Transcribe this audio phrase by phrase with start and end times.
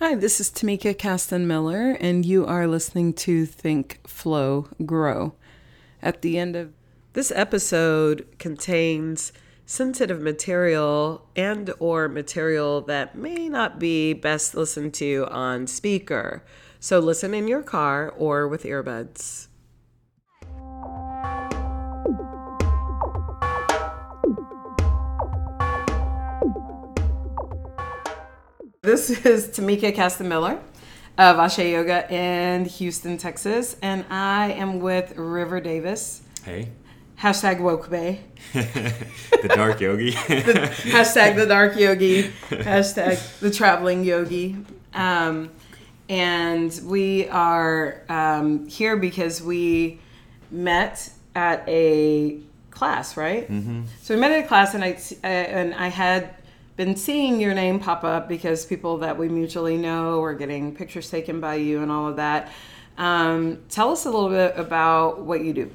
[0.00, 5.34] Hi, this is Tamika Caston Miller, and you are listening to Think, Flow, Grow.
[6.02, 6.72] At the end of
[7.12, 9.32] this episode contains
[9.66, 16.42] sensitive material and or material that may not be best listened to on speaker.
[16.80, 19.46] So listen in your car or with earbuds.
[28.84, 30.58] This is Tamika Castamiller
[31.16, 36.20] of Ashe Yoga in Houston, Texas, and I am with River Davis.
[36.44, 36.68] Hey.
[37.18, 38.20] Hashtag woke bay.
[38.52, 40.10] the dark yogi.
[40.28, 42.24] the, hashtag the dark yogi.
[42.50, 44.54] Hashtag the traveling yogi.
[44.92, 45.50] Um,
[46.10, 49.98] and we are um, here because we
[50.50, 52.38] met at a
[52.70, 53.50] class, right?
[53.50, 53.84] Mm-hmm.
[54.02, 56.34] So we met at a class, and I and I had
[56.76, 61.08] been seeing your name pop up because people that we mutually know are getting pictures
[61.08, 62.50] taken by you and all of that.
[62.98, 65.70] Um, tell us a little bit about what you do.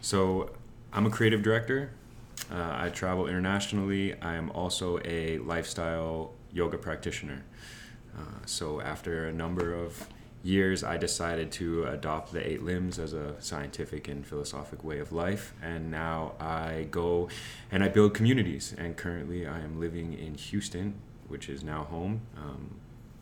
[0.00, 0.50] So,
[0.92, 1.90] I'm a creative director.
[2.52, 4.14] Uh, I travel internationally.
[4.20, 7.42] I am also a lifestyle yoga practitioner.
[8.16, 10.06] Uh, so, after a number of
[10.44, 15.12] years, I decided to adopt the eight limbs as a scientific and philosophic way of
[15.12, 15.54] life.
[15.62, 17.28] And now I go
[17.72, 18.74] and I build communities.
[18.76, 20.94] And currently, I am living in Houston,
[21.28, 22.76] which is now home, um,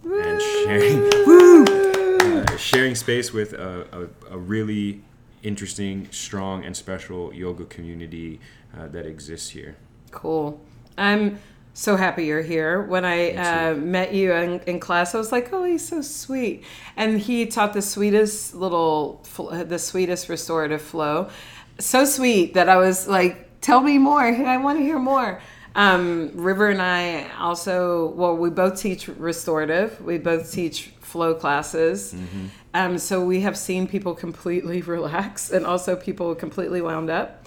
[0.05, 0.99] and sharing,
[2.21, 5.01] uh, sharing space with a, a, a, really
[5.45, 8.41] interesting, strong, and special yoga community
[8.77, 9.77] uh, that exists here.
[10.11, 10.61] Cool.
[10.99, 11.39] I'm
[11.75, 12.83] so happy you're here.
[12.83, 16.65] When I uh, met you in, in, class, I was like, "Oh, he's so sweet,"
[16.97, 21.31] and he taught the sweetest little, the sweetest restorative flow,
[21.79, 24.23] so sweet that I was like, "Tell me more.
[24.23, 25.41] I want to hear more."
[25.75, 30.01] Um, River and I also, well, we both teach restorative.
[30.03, 32.13] We both teach flow classes.
[32.13, 32.47] Mm-hmm.
[32.75, 37.47] Um, so we have seen people completely relax and also people completely wound up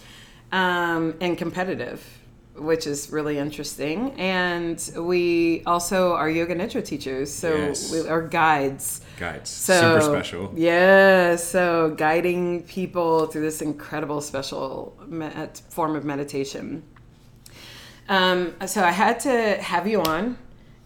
[0.51, 2.03] um, and competitive
[2.57, 4.11] which is really interesting.
[4.13, 7.91] And we also are yoga nidra teachers, so yes.
[7.91, 9.01] we are guides.
[9.17, 10.53] Guides, so, super special.
[10.55, 14.97] Yeah, so guiding people through this incredible special
[15.69, 16.83] form of meditation.
[18.07, 20.37] Um, so I had to have you on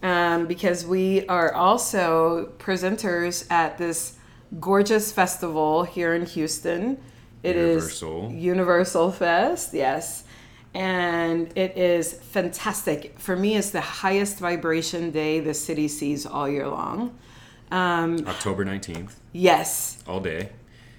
[0.02, 4.16] um, because we are also presenters at this
[4.58, 6.98] gorgeous festival here in Houston.
[7.42, 8.28] It Universal.
[8.28, 10.24] is Universal Fest, yes
[10.74, 13.18] and it is fantastic.
[13.18, 17.18] For me, it's the highest vibration day the city sees all year long.
[17.70, 19.12] Um, October 19th.
[19.32, 20.02] Yes.
[20.06, 20.50] All day.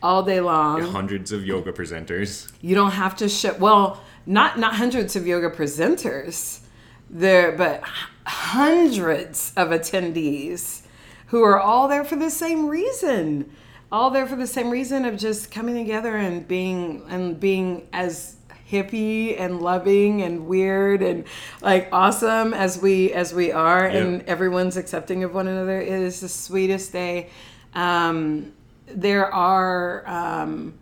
[0.04, 0.82] All day long.
[0.82, 2.52] Hundreds of yoga presenters.
[2.62, 6.62] You don't have to show, well, not, not hundreds of yoga presenters,
[7.10, 7.84] there, but
[8.26, 10.82] hundreds of attendees
[11.28, 13.52] who are all there for the same reason.
[13.92, 18.38] All there for the same reason of just coming together and being and being as
[18.72, 21.26] hippie and loving and weird and
[21.62, 23.88] like awesome as we as we are.
[23.88, 23.96] Yep.
[23.96, 25.82] and everyone's accepting of one another.
[25.82, 27.30] It is the sweetest day.
[27.74, 28.54] Um,
[28.88, 30.74] there are um,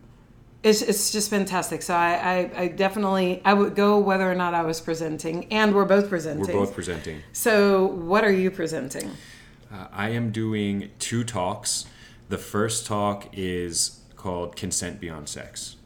[0.62, 1.82] it's, it's just fantastic.
[1.82, 5.74] So I, I, I definitely i would go whether or not i was presenting and
[5.74, 6.46] we're both presenting.
[6.46, 7.22] We're both presenting.
[7.32, 9.10] So what are you presenting?
[9.72, 11.86] Uh, i am doing two talks.
[12.28, 15.76] The first talk is called consent beyond sex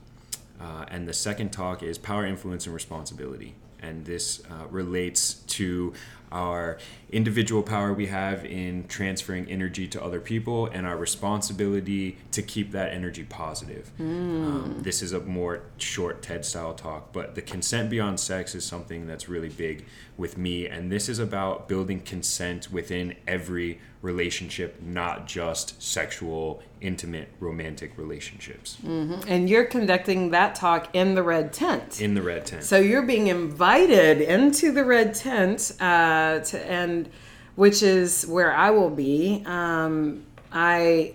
[0.65, 3.55] uh, and the second talk is Power, Influence, and Responsibility.
[3.81, 5.93] And this uh, relates to
[6.33, 6.79] our
[7.11, 12.73] individual power we have in transferring energy to other people and our responsibility to keep
[12.73, 13.93] that energy positive.
[14.01, 14.03] Mm.
[14.03, 18.65] Um, this is a more short TED style talk, but the consent beyond sex is
[18.65, 19.85] something that's really big
[20.17, 20.67] with me.
[20.67, 28.77] And this is about building consent within every relationship, not just sexual, intimate, romantic relationships.
[28.85, 29.27] Mm-hmm.
[29.27, 32.01] And you're conducting that talk in the red tent.
[32.01, 32.65] In the red tent.
[32.65, 37.09] So you're being invited into the red tent, uh, to, and
[37.57, 39.43] which is where I will be.
[39.47, 41.15] Um, I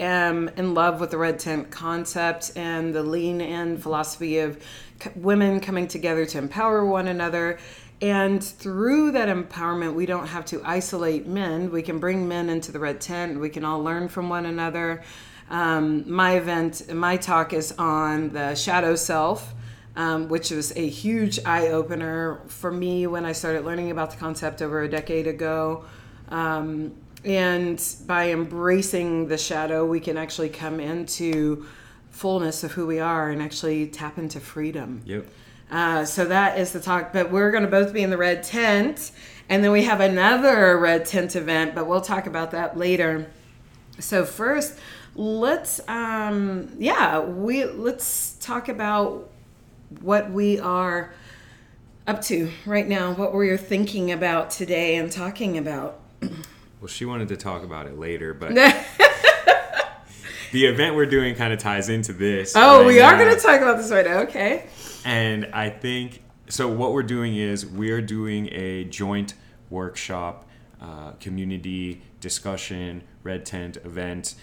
[0.00, 4.60] am in love with the red tent concept and the lean in philosophy of
[5.14, 7.58] women coming together to empower one another
[8.00, 11.70] and through that empowerment, we don't have to isolate men.
[11.70, 13.40] We can bring men into the red tent.
[13.40, 15.02] We can all learn from one another.
[15.50, 19.54] Um, my event, my talk is on the shadow self,
[19.96, 24.16] um, which was a huge eye opener for me when I started learning about the
[24.16, 25.84] concept over a decade ago.
[26.28, 26.94] Um,
[27.24, 31.66] and by embracing the shadow, we can actually come into
[32.10, 35.02] fullness of who we are and actually tap into freedom.
[35.04, 35.26] Yep.
[35.74, 37.12] Uh, so that is the talk.
[37.12, 39.10] But we're going to both be in the red tent.
[39.48, 43.28] And then we have another red tent event, but we'll talk about that later.
[43.98, 44.78] So first,
[45.16, 49.30] let's um yeah, we let's talk about
[50.00, 51.12] what we are
[52.06, 56.00] up to right now, what we're thinking about today and talking about.
[56.80, 58.54] Well, she wanted to talk about it later, but
[60.52, 62.52] the event we're doing kind of ties into this.
[62.54, 64.18] Oh, right we are going to talk about this right now.
[64.18, 64.66] Okay.
[65.04, 66.68] And I think so.
[66.68, 69.34] What we're doing is we are doing a joint
[69.70, 70.48] workshop,
[70.80, 74.34] uh, community discussion, red tent event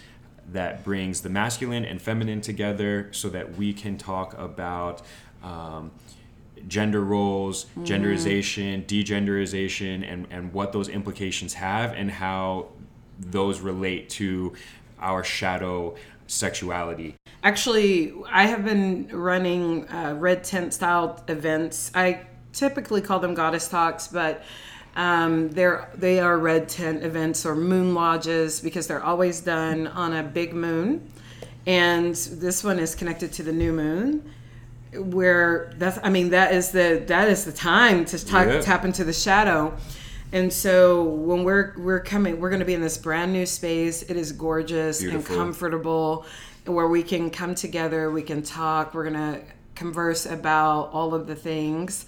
[0.52, 5.02] that brings the masculine and feminine together so that we can talk about.
[5.44, 5.92] Um,
[6.68, 12.68] gender roles, genderization, degenderization, and, and what those implications have, and how
[13.19, 14.54] those relate to
[15.00, 15.96] our shadow
[16.31, 17.16] sexuality.
[17.44, 21.92] Actually, I have been running uh, red tent style events.
[21.94, 22.22] I
[22.54, 24.44] typically call them goddess talks, but
[24.95, 30.13] um, they're they are red tent events or moon lodges because they're always done on
[30.13, 31.10] a big moon,
[31.66, 34.30] and this one is connected to the new moon.
[34.94, 38.60] Where that's, I mean, that is the that is the time to talk, Yeah.
[38.62, 39.74] tap into the shadow.
[40.33, 44.01] And so when we're we're coming, we're going to be in this brand new space.
[44.04, 45.36] It is gorgeous Beautiful.
[45.36, 46.25] and comfortable,
[46.66, 49.42] where we can come together, we can talk, we're going to
[49.75, 52.06] converse about all of the things.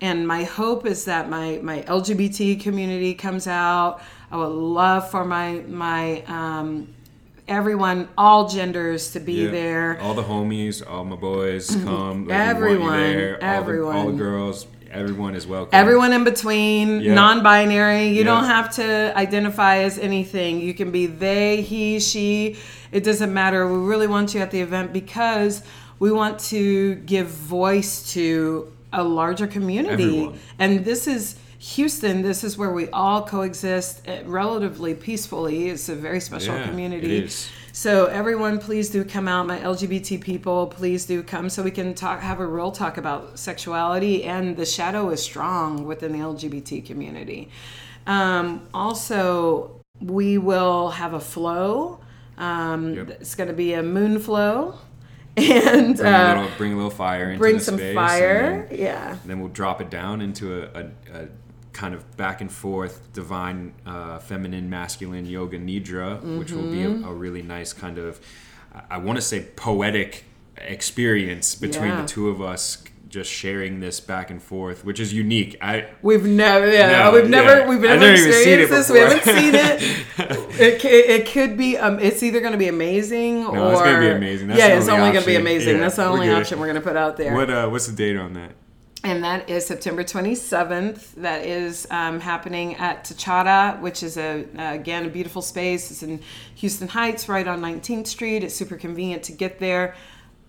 [0.00, 4.00] And my hope is that my my LGBT community comes out.
[4.30, 6.94] I would love for my my um,
[7.48, 9.50] everyone, all genders, to be Yeah.
[9.50, 10.00] there.
[10.00, 12.26] All the homies, all my boys come.
[12.26, 13.42] Like, want Everyone.
[13.42, 15.70] All the, all the girls, everyone is welcome.
[15.72, 17.14] Everyone in between, Yeah.
[17.14, 18.08] non-binary.
[18.08, 18.24] You Yeah.
[18.24, 20.60] don't have to identify as anything.
[20.60, 22.56] You can be they, he, she.
[22.92, 23.66] It doesn't matter.
[23.66, 25.62] We really want you at the event because
[25.98, 30.04] we want to give voice to a larger community.
[30.04, 30.38] Everyone.
[30.58, 32.22] And this is Houston.
[32.22, 35.68] This is where we all coexist relatively peacefully.
[35.68, 37.18] It's a very special Yeah, community.
[37.18, 37.48] it is.
[37.76, 39.46] So everyone, please do come out.
[39.46, 43.38] My LGBT people, please do come so we can talk, have a real talk about
[43.38, 44.24] sexuality.
[44.24, 47.50] And the shadow is strong within the LGBT community.
[48.06, 52.00] Um, also, we will have a flow.
[52.38, 53.08] Um, Yep.
[53.20, 54.76] It's going to be a moon flow,
[55.36, 57.94] and Bring, a uh, little, bring a little fire into bring the some space, and
[57.94, 58.66] fire.
[58.70, 59.10] then- Yeah.
[59.10, 60.84] And then we'll drop it down into a, a,
[61.24, 61.28] a
[61.76, 66.08] kind of back and forth divine, uh, feminine, masculine yoga nidra,
[66.38, 67.04] which will be Mm-hmm.
[67.04, 68.18] a, a really nice kind of,
[68.90, 70.24] I- want to say poetic
[70.56, 72.02] experience between Yeah.
[72.02, 75.56] the two of us just sharing this back and forth, which is unique.
[75.62, 77.68] I We've never, yeah, No, we've never, yeah.
[77.68, 78.90] we've never never even seen it experienced this.
[78.90, 80.06] We haven't seen it.
[80.58, 84.08] It, it could be, um, it's either going to be amazing or it's gonna be
[84.08, 84.46] amazing.
[84.48, 85.74] That's yeah, it's only going to be amazing.
[85.76, 87.34] Yeah, That's the we're only option we're going to put out there.
[87.34, 88.52] what uh, what's the date on that?
[89.06, 91.14] And that is September 27th.
[91.14, 95.92] That is um, happening at Tachada, which is a uh, again a beautiful space.
[95.92, 96.20] It's in
[96.56, 98.42] Houston Heights, right on 19th Street.
[98.42, 99.94] It's super convenient to get there.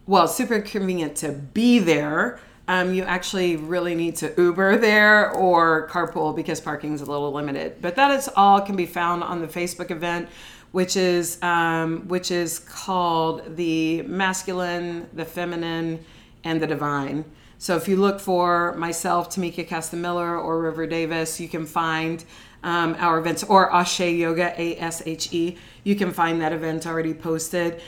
[0.07, 2.39] Well, super convenient to be there.
[2.67, 7.31] Um, you actually really need to Uber there or carpool because parking is a little
[7.31, 7.79] limited.
[7.79, 10.29] But that is all can be found on the Facebook event,
[10.71, 16.03] which is um, which is called the masculine, the feminine,
[16.43, 17.23] and the divine.
[17.59, 22.23] So if you look for myself, Tamika Castamiller, or River Davis, you can find
[22.63, 25.57] um, our events, or Ashe Yoga, A S H E.
[25.83, 27.81] You can find that event already posted.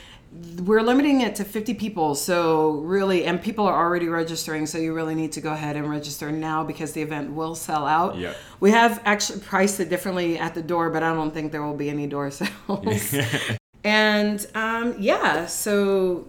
[0.64, 4.94] We're limiting it to 50 people, so really, and people are already registering, so you
[4.94, 8.16] really need to go ahead and register now because the event will sell out.
[8.16, 8.38] Yep.
[8.60, 11.76] We have actually priced it differently at the door, but I don't think there will
[11.76, 13.16] be any door sales.
[13.84, 16.28] and um, yeah, so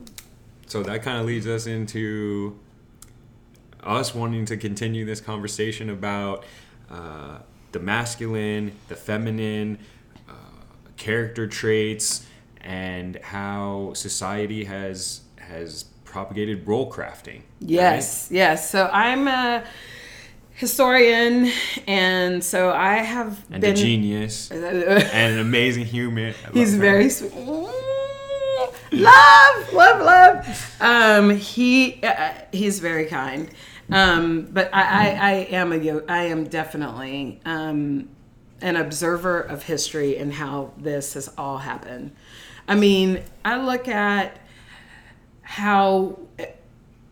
[0.66, 2.58] So that kind of leads us into
[3.82, 6.44] us wanting to continue this conversation about
[6.90, 7.38] uh,
[7.72, 9.78] the masculine, the feminine,
[10.28, 10.32] uh,
[10.96, 12.26] character traits,
[12.60, 17.42] and how society has has propagated role crafting.
[17.60, 18.68] Yes, yes.
[18.70, 19.64] So I'm a
[20.54, 21.50] historian,
[21.86, 23.72] and so I have And been.
[23.72, 26.34] a genius and an amazing human.
[26.52, 26.80] He's him.
[26.80, 27.32] very sweet.
[28.92, 30.76] Love, love, love.
[30.80, 33.48] Um, he uh, he's very kind.
[33.92, 38.08] Um, but I, I, I am a yo- I am definitely um,
[38.60, 42.12] an observer of history and how this has all happened.
[42.68, 44.38] I mean, I look at
[45.42, 46.18] how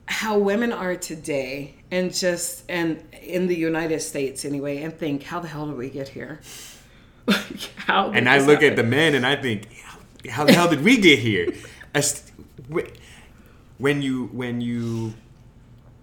[0.06, 5.40] how women are today and just and in the United States anyway and think how
[5.40, 6.40] the hell did we get here?
[7.76, 9.68] How And I look at the men and I think,
[10.30, 11.52] how the hell did we get here?
[13.78, 15.14] When you when you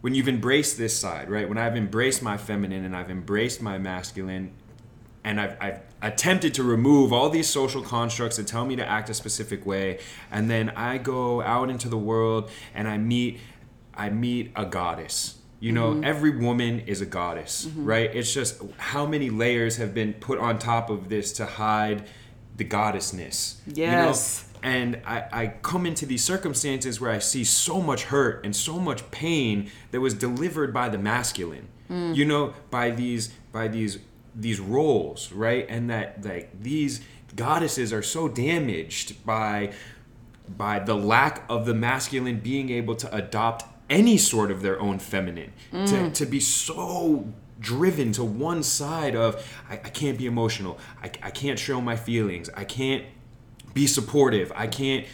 [0.05, 1.49] when you've embraced this side, right?
[1.49, 4.51] When I've embraced my feminine and I've embraced my masculine,
[5.23, 9.09] and I've, I've attempted to remove all these social constructs that tell me to act
[9.09, 9.97] a specific way,
[10.29, 13.39] and then I go out into the world and I meet,
[13.95, 15.39] I meet a goddess.
[15.59, 16.03] You know, mm-hmm.
[16.03, 17.85] every woman is a goddess, mm-hmm.
[17.85, 18.15] right?
[18.15, 22.07] It's just how many layers have been put on top of this to hide
[22.55, 23.55] the goddessness.
[23.65, 24.45] Yes.
[24.45, 24.54] You know?
[24.65, 28.79] And I, I come into these circumstances where I see so much hurt and so
[28.79, 31.67] much pain that was delivered by the masculine.
[31.87, 32.15] Mm.
[32.15, 33.99] You know, by these by these
[34.33, 35.67] these roles, right?
[35.69, 37.01] And that like these
[37.35, 39.71] goddesses are so damaged by
[40.57, 44.97] by the lack of the masculine being able to adopt any sort of their own
[44.97, 45.87] feminine mm.
[45.87, 47.27] to, to be so
[47.59, 51.95] driven to one side of I, I can't be emotional I, I can't show my
[51.95, 53.05] feelings i can't
[53.75, 54.51] be supportive.
[54.55, 55.05] I can't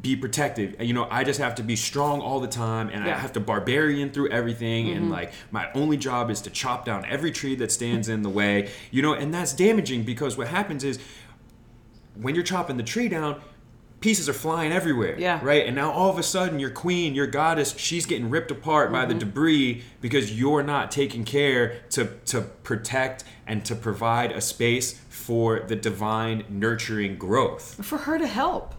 [0.00, 0.80] be protective.
[0.80, 3.16] You know, I just have to be strong all the time and yeah.
[3.16, 4.96] I have to barbarian through everything mm-hmm.
[4.96, 8.28] and like my only job is to chop down every tree that stands in the
[8.28, 8.70] way.
[8.92, 10.98] You know, and that's damaging because what happens is
[12.14, 13.40] when you're chopping the tree down,
[14.00, 15.18] pieces are flying everywhere.
[15.18, 15.40] Yeah.
[15.42, 15.66] Right?
[15.66, 18.94] And now all of a sudden your queen, your goddess, she's getting ripped apart mm-hmm.
[18.94, 19.20] by the mm-hmm.
[19.20, 25.60] debris because you're not taking care to to protect and to provide a space for
[25.60, 27.84] the divine nurturing growth.
[27.84, 28.74] For her to help.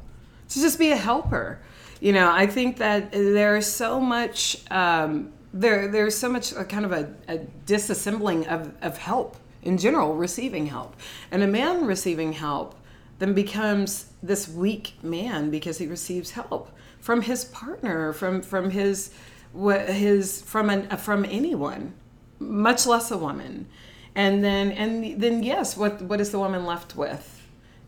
[0.49, 1.59] To just be a helper.
[2.01, 6.85] You know, I think that there's so much um, there there's so much a kind
[6.85, 10.95] of a, a disassembling of, of help in general, receiving help.
[11.31, 12.75] And a man receiving help
[13.17, 19.11] then becomes this weak man because he receives help from his partner, from from his
[19.53, 21.93] what his from an from anyone,
[22.39, 23.67] much less a woman.
[24.15, 27.31] And then and then yes, what what is the woman left with?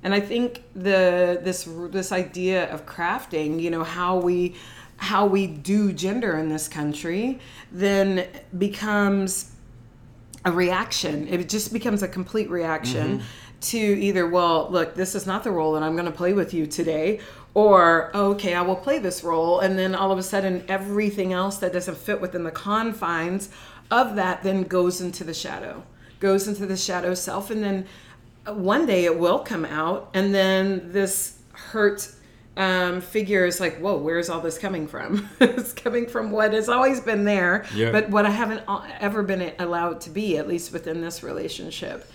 [0.04, 4.56] And I think the this this idea of crafting, you know, how we
[4.98, 7.40] how we do gender in this country
[7.72, 9.52] then becomes
[10.44, 11.28] a reaction.
[11.28, 13.20] It just becomes a complete reaction.
[13.20, 13.28] Mm-hmm
[13.60, 16.54] to either, well, look, this is not the role that I'm going to play with
[16.54, 17.20] you today,
[17.54, 19.60] or, okay, I will play this role.
[19.60, 23.50] And then all of a sudden, everything else that doesn't fit within the confines
[23.90, 25.84] of that then goes into the shadow,
[26.20, 27.50] goes into the shadow self.
[27.50, 27.86] And then
[28.46, 30.10] one day it will come out.
[30.14, 32.12] And then this hurt
[32.56, 35.30] um, figure is like, whoa, where's all this coming from?
[35.40, 37.92] it's coming from what has always been there, yeah.
[37.92, 38.64] but what I haven't
[39.00, 42.10] ever been allowed to be, at least within this relationship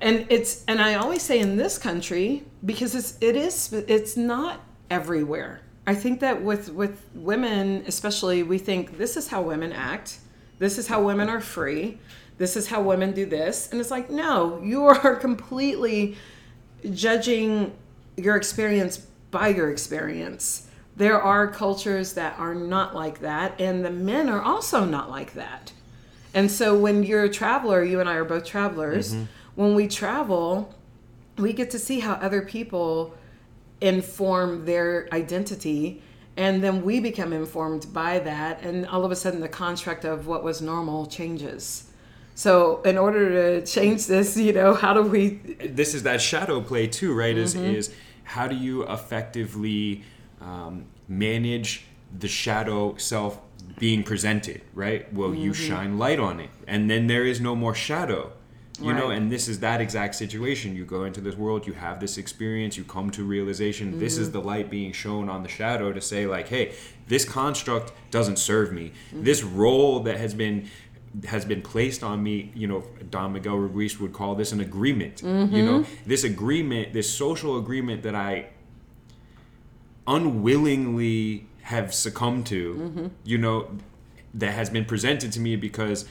[0.00, 4.60] and it's and i always say in this country because it's it is it's not
[4.90, 10.18] everywhere i think that with with women especially we think this is how women act
[10.58, 11.98] this is how women are free
[12.38, 13.70] this is how women do this.
[13.70, 16.16] And it's like no you are completely
[16.92, 17.74] judging
[18.16, 18.98] your experience
[19.30, 20.68] by your experience.
[20.96, 25.34] There are cultures that are not like that and the men are also not like
[25.34, 25.72] that.
[26.34, 29.24] And so when you're a traveler you and i are both travelers mm-hmm.
[29.54, 30.74] when we travel,
[31.38, 33.14] we get to see how other people
[33.80, 36.02] inform their identity
[36.36, 40.26] and then we become informed by that and all of a sudden the construct of
[40.26, 41.85] what was normal changes
[42.36, 45.30] so in order to change this you know how do we
[45.68, 47.64] this is that shadow play too right mm-hmm.
[47.64, 50.04] is is how do you effectively
[50.40, 53.40] um, manage the shadow self
[53.78, 55.42] being presented right well mm-hmm.
[55.42, 58.30] you shine light on it and then there is no more shadow
[58.80, 58.98] you right.
[58.98, 62.18] know and this is that exact situation you go into this world you have this
[62.18, 64.00] experience you come to realization mm-hmm.
[64.00, 64.40] this is mm-hmm.
[64.40, 66.74] the light being shown on the shadow to say like hey
[67.08, 69.24] this construct doesn't serve me mm-hmm.
[69.24, 70.68] this role that has been
[71.24, 75.22] has been placed on me you know don miguel ruiz would call this an agreement
[75.22, 75.54] mm-hmm.
[75.54, 78.46] you know this agreement this social agreement that i
[80.06, 83.06] unwillingly have succumbed to mm-hmm.
[83.24, 83.70] you know
[84.34, 86.04] that has been presented to me because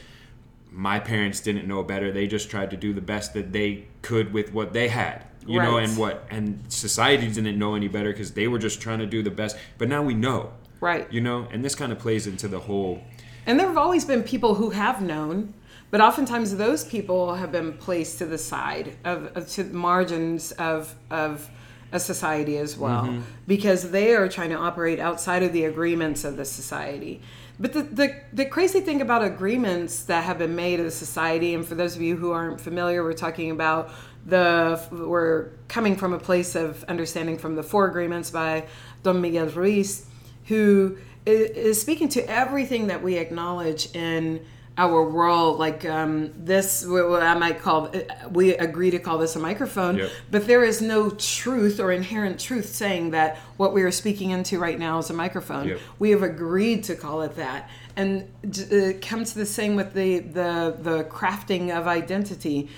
[0.76, 2.12] my parents didn't know better.
[2.12, 5.60] They just tried to do the best that they could with what they had, you
[5.60, 5.66] right.
[5.66, 9.06] know, and what and society didn't know any better because they were just trying to
[9.06, 9.56] do the best.
[9.78, 11.12] But now we know, right?
[11.12, 13.02] You know, and this kind of plays into the whole.
[13.46, 15.54] And there have always been people who have known,
[15.92, 20.52] but oftentimes those people have been placed to the side of, of to the margins
[20.54, 21.50] of of
[21.92, 23.22] a society as well mm-hmm.
[23.48, 27.22] because they are trying to operate outside of the agreements of the society
[27.60, 31.54] but the, the, the crazy thing about agreements that have been made in the society,
[31.54, 33.92] and for those of you who aren't familiar, we're talking about
[34.26, 38.66] the we're coming from a place of understanding from the four agreements by
[39.04, 40.08] Don Miguel Ruiz,
[40.46, 44.46] who is speaking to everything that we acknowledge in
[44.78, 47.90] our world like um, this what i might call
[48.32, 50.12] we agree to call this a microphone Yep.
[50.32, 54.60] but there is no truth or inherent truth saying that what we are speaking into
[54.60, 55.80] right now is a microphone Yep.
[55.98, 60.20] we have agreed to call it that and it comes to the same with the
[60.20, 62.70] the the crafting of identity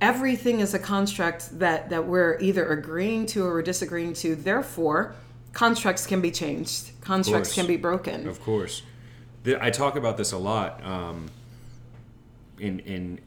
[0.00, 5.14] everything is a construct that that we're either agreeing to or we're disagreeing to therefore
[5.52, 7.00] constructs can be changed.
[7.00, 8.28] Constructs can be broken.
[8.28, 8.82] Of course,
[9.60, 10.84] I talk about this a lot.
[10.84, 11.30] Um,
[12.58, 13.20] in in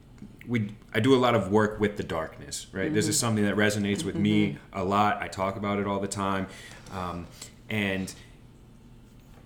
[0.47, 2.67] we, I do a lot of work with the darkness.
[2.71, 5.21] Right, this is something that resonates with me a lot.
[5.21, 6.47] I talk about it all the time,
[6.91, 7.27] um,
[7.69, 8.13] and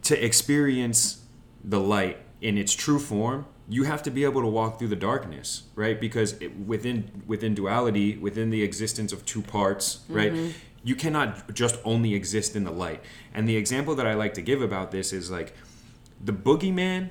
[0.03, 1.24] to experience
[1.63, 4.95] the light in its true form you have to be able to walk through the
[4.95, 6.00] darkness right?
[6.00, 10.33] Because it, within within duality within the existence of two parts right
[10.83, 13.01] you cannot just only exist in the light.
[13.33, 15.53] And the example that i like to give about this is like
[16.24, 17.09] the boogeyman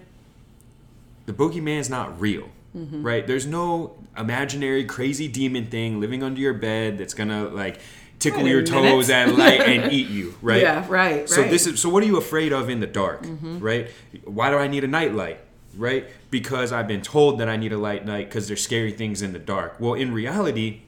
[1.26, 3.26] the boogeyman's not real right?
[3.26, 7.80] There's no imaginary crazy demon thing living under your bed that's gonna like
[8.18, 10.62] tickle your toes at night and eat you right?
[10.62, 11.50] Yeah, right, so right.
[11.50, 13.90] this is so what are you afraid of in the dark right?
[14.24, 15.40] Why do i need a night light
[15.76, 16.06] right?
[16.30, 19.32] Because i've been told that i need a light night because there's scary things in
[19.32, 19.76] the dark.
[19.78, 20.82] Well in reality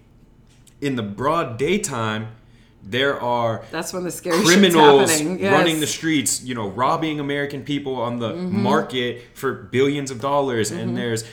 [0.81, 2.29] in the broad daytime
[2.83, 5.53] there are that's when the scary criminals happening yes.
[5.53, 8.63] running the streets, you know, robbing American people on the Mm-hmm.
[8.63, 11.25] market for billions of dollars, and there's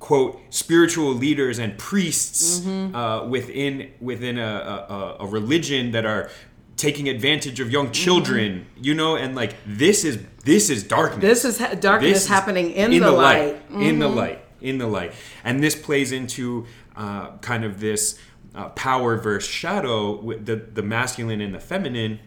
[0.00, 2.94] quote spiritual leaders and priests Mm-hmm.
[2.94, 6.30] uh, within within a, a, a religion that are
[6.76, 11.26] taking advantage of young children you know and like this is this is darkness Mm-hmm.
[11.28, 13.54] This is ha- darkness This happening in the light.
[13.68, 13.82] Mm-hmm.
[13.82, 15.12] in the light in the light
[15.44, 18.18] and this plays into uh, kind of this
[18.54, 22.18] uh, power versus shadow, the, the masculine and the feminine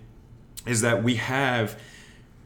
[0.65, 1.77] is that we have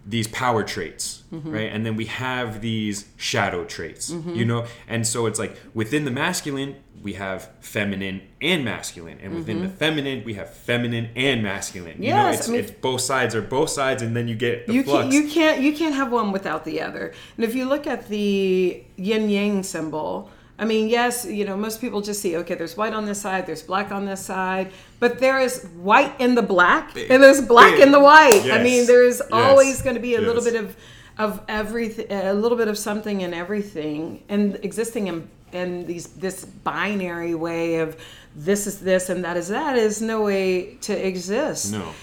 [0.05, 1.51] these power traits Mm-hmm.
[1.51, 6.05] right and then we have these shadow traits you know and so it's like within
[6.05, 11.43] the masculine we have feminine and masculine and within the feminine we have feminine and
[11.43, 12.31] masculine you know Mm-hmm.
[12.31, 14.73] Yes, it's, I mean- it's both sides are both sides and then you get the
[14.75, 17.13] you flux can't you can't you can't have one without the other.
[17.35, 21.79] And if you look at the yin yang symbol, I mean, yes, you know, most
[21.81, 25.19] people just see okay, there's white on this side, there's black on this side, but
[25.19, 27.83] there is white in the black and there's black Big.
[27.83, 28.49] in the white.
[28.51, 29.29] I mean, there's Yes.
[29.31, 30.75] always going to be a little bit of
[31.19, 36.43] of everything, a little bit of something in everything, and existing in in these this
[36.45, 37.95] binary way of
[38.35, 41.93] this is this and that is that is no way to exist no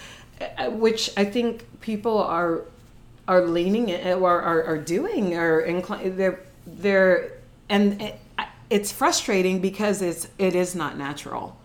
[0.40, 2.62] uh, which I think people are
[3.28, 7.32] are leaning or are, are doing or inclined they're they're
[7.68, 8.12] and
[8.70, 11.58] it's frustrating because it's it is not natural.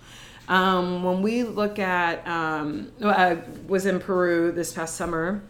[0.48, 5.44] Um, when we look at um, I was in Peru this past summer.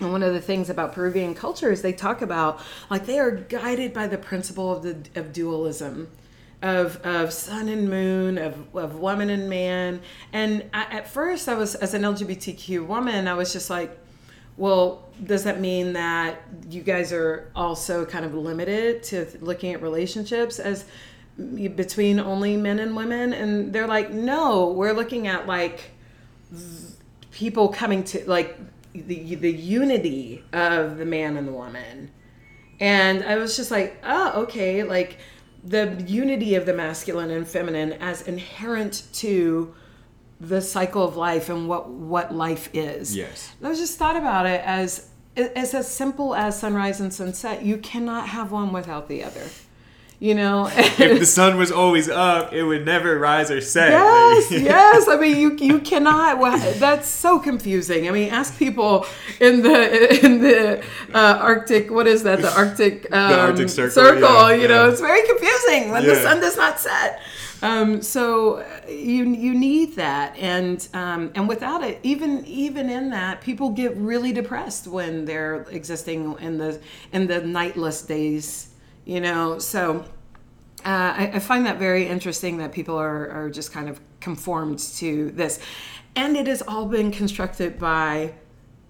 [0.00, 3.30] And one of the things about Peruvian culture is they talk about like they are
[3.30, 6.08] guided by the principle of the of dualism
[6.62, 10.00] of, of sun and moon, of, of woman and man.
[10.32, 13.96] And I, at first, I was, as an LGBTQ woman, I was just like,
[14.60, 19.80] well, does that mean that you guys are also kind of limited to looking at
[19.80, 20.84] relationships as
[21.74, 23.32] between only men and women?
[23.32, 25.92] And they're like, no, we're looking at like
[27.32, 28.58] people coming to like
[28.92, 32.10] the the unity of the man and the woman
[32.80, 35.18] and i was just like oh okay like
[35.62, 39.72] the unity of the masculine and feminine as inherent to
[40.40, 43.52] the cycle of life and what what life is Yes.
[43.58, 47.62] And i was just thought about it as it's as simple as sunrise and sunset
[47.62, 49.46] you cannot have one without the other
[50.18, 54.50] you know if the sun was always up it would never rise or set Yes,
[54.72, 55.08] yes.
[55.08, 56.38] I mean, you you cannot.
[56.38, 58.08] Well, that's so confusing.
[58.08, 59.06] I mean, ask people
[59.40, 61.90] in the in the uh, Arctic.
[61.90, 62.40] What is that?
[62.40, 66.56] The Arctic um, Arctic Circle, yeah, you know, it's very confusing when the sun does
[66.56, 67.20] not set.
[67.62, 73.10] Um, so uh, you you need that, and um, and without it, even even in
[73.10, 76.80] that, people get really depressed when they're existing in the
[77.12, 78.70] in the nightless days.
[79.04, 80.04] You know, so.
[80.82, 84.78] Uh, I, I find that very interesting that people are, are just kind of conformed
[84.96, 85.60] to this.
[86.16, 88.32] And it has all been constructed by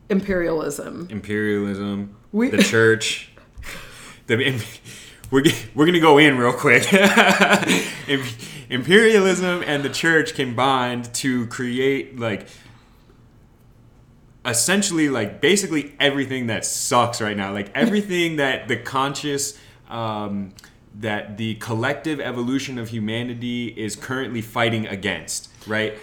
[0.08, 1.08] imperialism.
[1.10, 3.32] imperialism, We- the church.
[4.26, 4.36] The,
[5.32, 5.42] we're,
[5.74, 6.84] we're going to go in real quick.
[8.70, 12.46] Im- imperialism and the church combined to create like
[14.44, 17.52] essentially like basically everything that sucks right now.
[17.52, 20.52] Like everything that the conscious um,
[20.94, 25.94] that the collective evolution of humanity is currently fighting against right?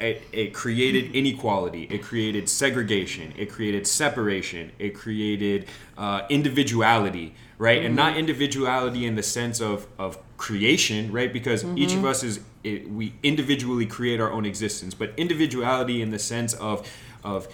[0.00, 1.84] It, it created inequality.
[1.90, 3.32] It created segregation.
[3.36, 4.70] It created separation.
[4.78, 5.66] It created
[5.98, 7.78] uh, individuality right?
[7.78, 7.86] Mm-hmm.
[7.86, 11.32] and not individuality in the sense of of creation right?
[11.34, 11.76] Because mm-hmm.
[11.76, 14.94] each of us is it, we individually create our own existence.
[14.94, 16.90] But individuality in the sense of
[17.22, 17.46] of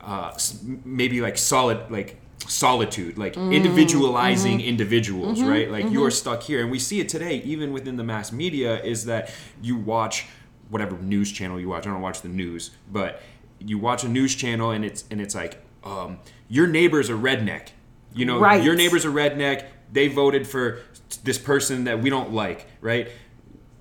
[0.00, 0.36] uh,
[0.84, 4.68] maybe like solid like solitude like mm, individualizing mm-hmm.
[4.68, 5.70] individuals mm-hmm, right?
[5.70, 5.94] Like mm-hmm.
[5.94, 6.60] you are stuck here.
[6.60, 9.30] And we see it today even within the mass media is that
[9.62, 10.26] you watch
[10.70, 11.86] whatever news channel you watch.
[11.86, 13.22] I don't watch the news but
[13.60, 16.18] you watch a news channel and it's and it's like um,
[16.48, 17.68] your neighbor's a redneck.
[18.12, 18.62] You know right.
[18.62, 19.66] your neighbor's a redneck.
[19.92, 20.80] They voted for
[21.16, 23.08] this person that we don't like right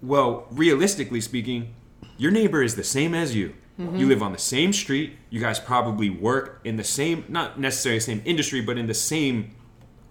[0.02, 1.74] well realistically speaking
[2.18, 3.98] your neighbor is the same as you Mm-hmm.
[3.98, 5.18] You live on the same street.
[5.30, 8.94] You guys probably work in the same, not necessarily the same industry, but in the
[8.94, 9.56] same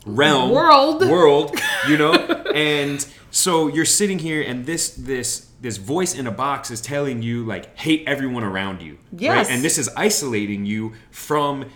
[0.04, 1.56] realm, world, world.
[1.88, 2.12] You know,
[2.54, 7.22] and so you're sitting here, and this this this voice in a box is telling
[7.22, 8.98] you like hate everyone around you.
[9.16, 9.54] Yes, right?
[9.54, 11.70] and this is isolating you from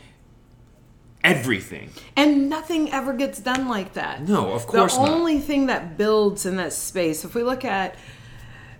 [1.27, 1.91] everything.
[2.15, 4.27] And nothing ever gets done like that.
[4.27, 5.09] No, of course the not.
[5.09, 7.97] The only thing that builds in that space, if we look at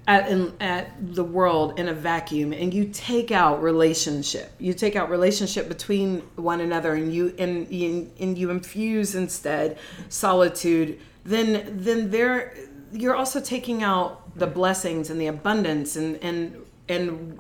[0.09, 4.95] at, in, at the world in a vacuum and you take out relationship you take
[4.95, 9.77] out relationship between one another and you and, and you infuse instead
[10.09, 12.55] solitude then then there
[12.93, 16.57] you're also taking out the blessings and the abundance and and
[16.89, 17.37] and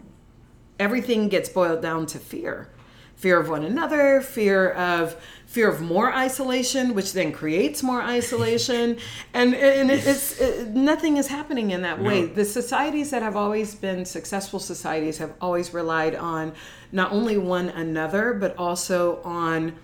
[0.80, 2.68] everything gets boiled down to fear
[3.16, 8.98] fear of one another fear of fear of more isolation, which then creates more isolation,
[9.34, 12.22] and and it's it, nothing is happening in that way.
[12.22, 12.26] No.
[12.28, 16.52] The societies that have always been successful societies have always relied on
[16.92, 19.74] not only one another but also on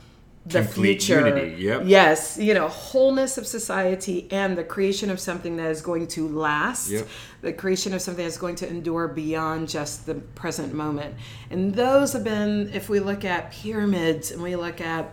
[0.44, 1.28] the Complete future.
[1.28, 1.82] Unity, yep.
[1.84, 6.26] Yes, you know, wholeness of society and the creation of something that is going to
[6.28, 6.90] last.
[6.90, 7.08] Yep.
[7.42, 11.14] The creation of something that's going to endure beyond just the present moment.
[11.50, 15.12] And those have been, if we look at pyramids and we look at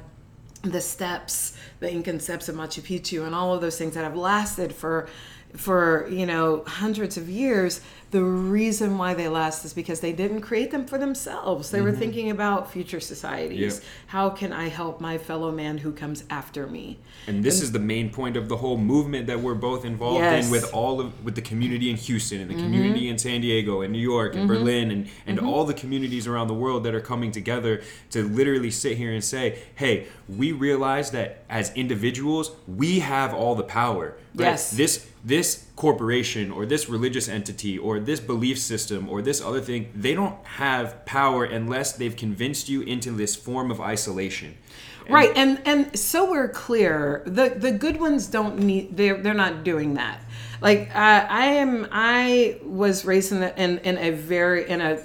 [0.64, 4.16] the steps, the Incan steps of Machu Picchu, and all of those things that have
[4.16, 5.08] lasted for
[5.56, 7.82] for you know hundreds of years
[8.12, 11.88] the reason why they last is because they didn't create them for themselves they mm-hmm.
[11.88, 13.84] were thinking about future societies yep.
[14.08, 17.72] how can i help my fellow man who comes after me and this and, is
[17.72, 20.46] the main point of the whole movement that we're both involved yes.
[20.46, 22.64] in with all of with the community in houston and the mm-hmm.
[22.64, 24.60] community in san diego and new york and mm-hmm.
[24.60, 25.48] berlin and and mm-hmm.
[25.48, 29.24] all the communities around the world that are coming together to literally sit here and
[29.24, 34.46] say hey we realize that as individuals we have all the power right?
[34.46, 39.62] yes this this corporation or this religious entity or this belief system or this other
[39.62, 44.58] thing, they don't have power unless they've convinced you into this form of isolation.
[45.06, 47.24] And right, and and so we're clear.
[47.26, 48.96] The the good ones don't need.
[48.96, 50.22] They're they're not doing that.
[50.62, 51.88] Like uh, I am.
[51.92, 55.02] I was raised in, the, in in a very in a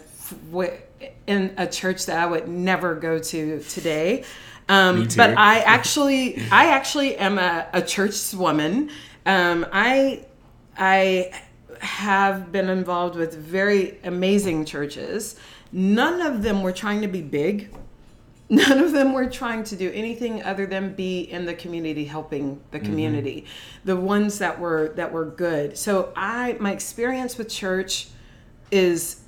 [1.26, 4.24] in a church that I would never go to today.
[4.68, 8.90] Um, but I actually I actually am a, a church woman.
[9.26, 10.24] Um, I
[10.76, 11.30] I
[11.80, 15.36] have been involved with very amazing churches.
[15.72, 17.74] None of them were trying to be big.
[18.50, 22.60] None of them were trying to do anything other than be in the community, helping
[22.70, 22.86] the mm-hmm.
[22.86, 23.40] community.
[23.40, 23.86] Mm-hmm.
[23.86, 25.78] The ones that were that were good.
[25.78, 28.08] So I, my experience with church
[28.70, 29.20] is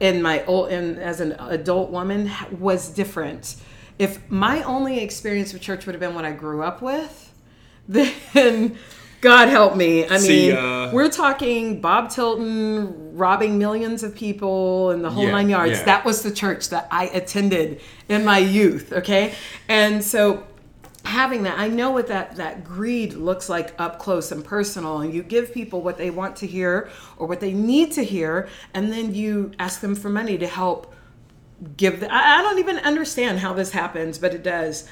[0.00, 3.56] in my old and as an adult woman was different.
[3.98, 7.32] If my only experience with church would have been what I grew up with,
[7.88, 8.76] then
[9.20, 10.06] God help me.
[10.06, 15.24] I See, mean, uh, we're talking Bob Tilton robbing millions of people and the whole
[15.24, 15.78] yeah, nine yards.
[15.78, 15.84] Yeah.
[15.84, 18.92] That was the church that I attended in my youth.
[18.92, 19.34] Okay.
[19.68, 20.46] And so
[21.04, 25.00] having that, I know what that, that greed looks like up close and personal.
[25.00, 28.48] And you give people what they want to hear or what they need to hear.
[28.72, 30.94] And then you ask them for money to help
[31.76, 32.00] give.
[32.00, 34.88] The, I, I don't even understand how this happens, but it does.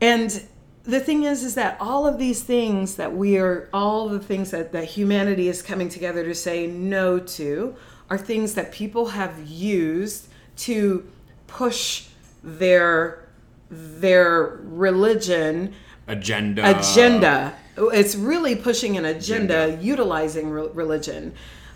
[0.00, 0.42] And
[0.84, 4.50] the thing is is that all of these things that we are all the things
[4.50, 7.74] that, that humanity is coming together to say no to
[8.10, 11.06] are things that people have used to
[11.46, 12.08] push
[12.42, 13.28] their
[13.70, 15.72] their religion
[16.08, 16.78] agenda.
[16.78, 17.54] agenda.
[17.76, 19.82] It's really pushing an agenda, agenda.
[19.82, 21.34] utilizing re- religion.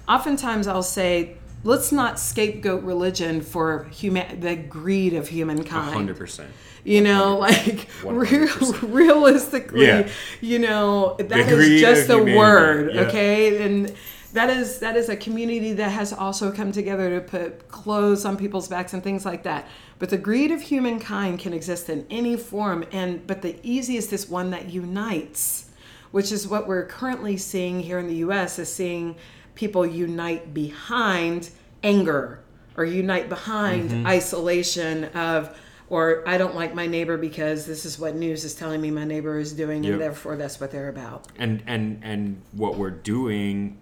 [0.09, 6.09] Oftentimes i'll say let's not scapegoat religion for human the greed of humankind.
[6.09, 6.47] 100%
[6.87, 10.09] you know like real, realistically yeah.
[10.41, 13.03] you know that is just a word yeah.
[13.03, 13.95] okay and
[14.33, 18.37] that is that is a community that has also come together to put clothes on
[18.37, 19.67] people's backs and things like that
[19.99, 24.29] but the greed of humankind can exist in any form and but the easiest is
[24.29, 25.71] one that unites
[26.13, 29.17] which is what we're currently seeing here in the US is seeing
[29.55, 31.51] people unite behind
[31.83, 32.41] anger
[32.77, 34.07] or unite behind Mm-hmm.
[34.07, 38.81] isolation of or I don't like my neighbor because this is what news is telling
[38.81, 39.93] me my neighbor is doing Yep.
[39.93, 41.27] and therefore that's what they're about.
[41.39, 43.79] and and and what we're doing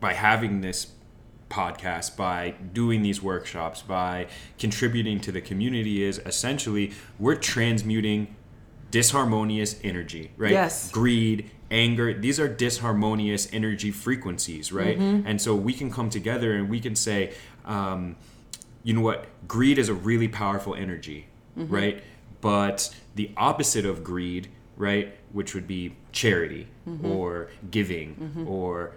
[0.00, 0.92] by having this
[1.50, 4.26] podcast by doing these workshops by
[4.58, 8.34] contributing to the community is essentially we're transmuting
[8.92, 10.90] disharmonious energy right Yes.
[10.90, 16.68] greed anger these are disharmonious energy frequencies right and so we can come together and
[16.68, 17.32] we can say
[17.64, 18.16] um,
[18.82, 19.26] you know what?
[19.46, 21.26] Greed is a really powerful energy
[21.58, 21.74] mm-hmm.
[21.74, 22.02] right?
[22.40, 27.06] But the opposite of greed right which would be charity mm-hmm.
[27.06, 28.48] or giving mm-hmm.
[28.48, 28.92] or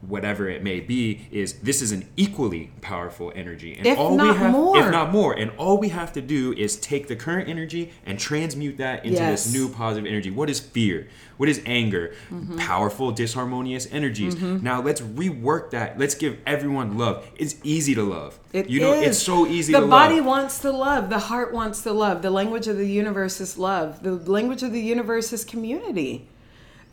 [0.00, 3.74] whatever it may be is this is an equally powerful energy.
[3.76, 4.78] And If all not we have more.
[4.78, 8.18] if not more and all we have to do is take the current energy and
[8.18, 9.44] transmute that into Yes.
[9.44, 10.30] this new positive energy.
[10.30, 11.08] What is fear?
[11.36, 12.14] What is anger?
[12.30, 12.56] Mm-hmm.
[12.58, 14.40] powerful disharmonious energies.
[14.40, 15.98] Now let's rework that.
[15.98, 17.26] Let's give everyone love.
[17.36, 18.38] It's easy to love.
[18.52, 19.08] It you know is.
[19.08, 20.24] it's so easy the body love.
[20.26, 21.10] wants to love.
[21.10, 22.22] The heart wants to love.
[22.22, 24.02] The language of the universe is love.
[24.02, 26.26] The language of the universe is community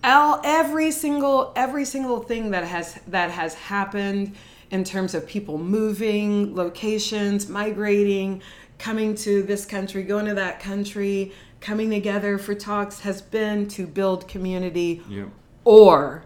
[0.03, 4.35] All, every single every single thing that has that has happened
[4.71, 8.41] in terms of people moving locations migrating
[8.77, 11.31] coming to this country going to that country
[11.61, 15.29] coming together for talks has been to build community Yep.
[15.65, 16.23] or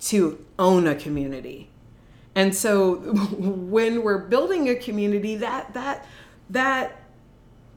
[0.00, 1.70] to own a community.
[2.34, 2.94] And so
[3.38, 6.06] when we're building a community, that that
[6.50, 6.97] that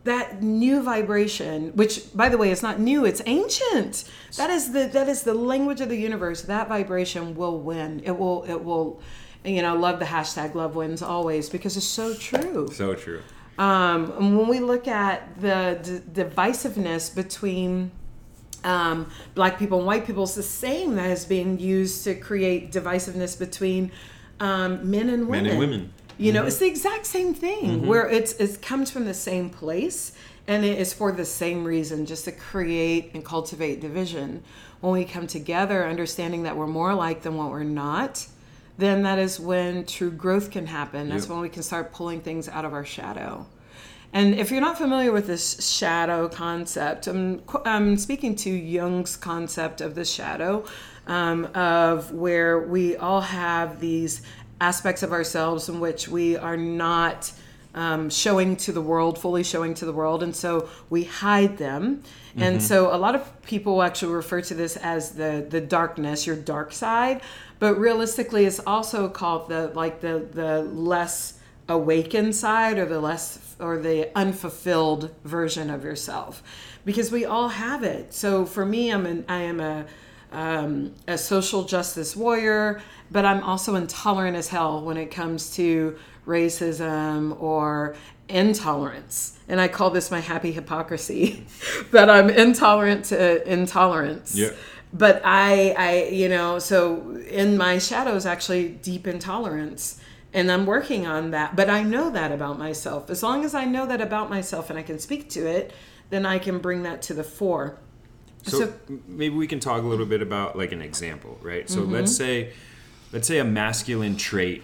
[0.04, 4.04] that new vibration, which by the way is not new, it's ancient.
[4.38, 6.42] That is the that is the language of the universe.
[6.44, 8.02] That vibration will win.
[8.04, 9.02] It will it will
[9.44, 12.70] you know, love the hashtag love wins always because it's so true.
[12.72, 13.22] so true
[13.58, 17.92] Um, and when we look at the d- divisiveness between
[18.64, 22.72] um, black people and white people, it's the same that is being used to create
[22.72, 23.92] divisiveness between
[24.40, 25.44] um, men and women.
[25.44, 25.94] Men and women.
[26.22, 30.12] You know, it's the exact same thing where it's it comes from the same place
[30.48, 34.44] and it is for the same reason, just to create and cultivate division.
[34.82, 38.28] When we come together, understanding that we're more alike than what we're not,
[38.78, 41.10] then that is when true growth can happen.
[41.10, 41.32] That's Yep.
[41.32, 43.46] when we can start pulling things out of our shadow.
[44.14, 49.80] And if you're not familiar with this shadow concept, I'm, I'm speaking to Jung's concept
[49.80, 50.66] of the shadow,
[51.08, 54.22] um, of where we all have these
[54.62, 57.32] aspects of ourselves in which we are not
[57.74, 62.04] um, showing to the world, fully showing to the world, and so we hide them.
[62.38, 66.36] And so a lot of people actually refer to this as the the darkness, your
[66.38, 67.22] dark side,
[67.60, 73.56] but realistically, it's also called the like the the less awakened side or the less
[73.60, 76.44] or the unfulfilled version of yourself
[76.86, 79.86] because we all have it so for me i'm an i am a
[80.32, 85.98] um, a social justice warrior but i'm also intolerant as hell when it comes to
[86.26, 87.96] racism or
[88.30, 91.46] intolerance and i call this my happy hypocrisy
[91.92, 94.52] that i'm intolerant to intolerance Yeah.
[94.94, 100.02] but I, I, you know, so in my shadows, actually deep intolerance,
[100.34, 101.56] and I'm working on that.
[101.56, 103.10] But I know that about myself.
[103.10, 105.72] As long as I know that about myself and I can speak to it,
[106.10, 107.78] then I can bring that to the fore.
[108.44, 108.74] So, So-
[109.08, 111.70] maybe we can talk a little bit about like an example, right?
[111.70, 111.92] So Mm-hmm.
[111.94, 112.54] let's say
[113.14, 114.64] let's say a masculine trait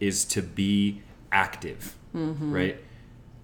[0.00, 1.02] is to be
[1.32, 2.52] active, Mm-hmm.
[2.52, 2.76] right?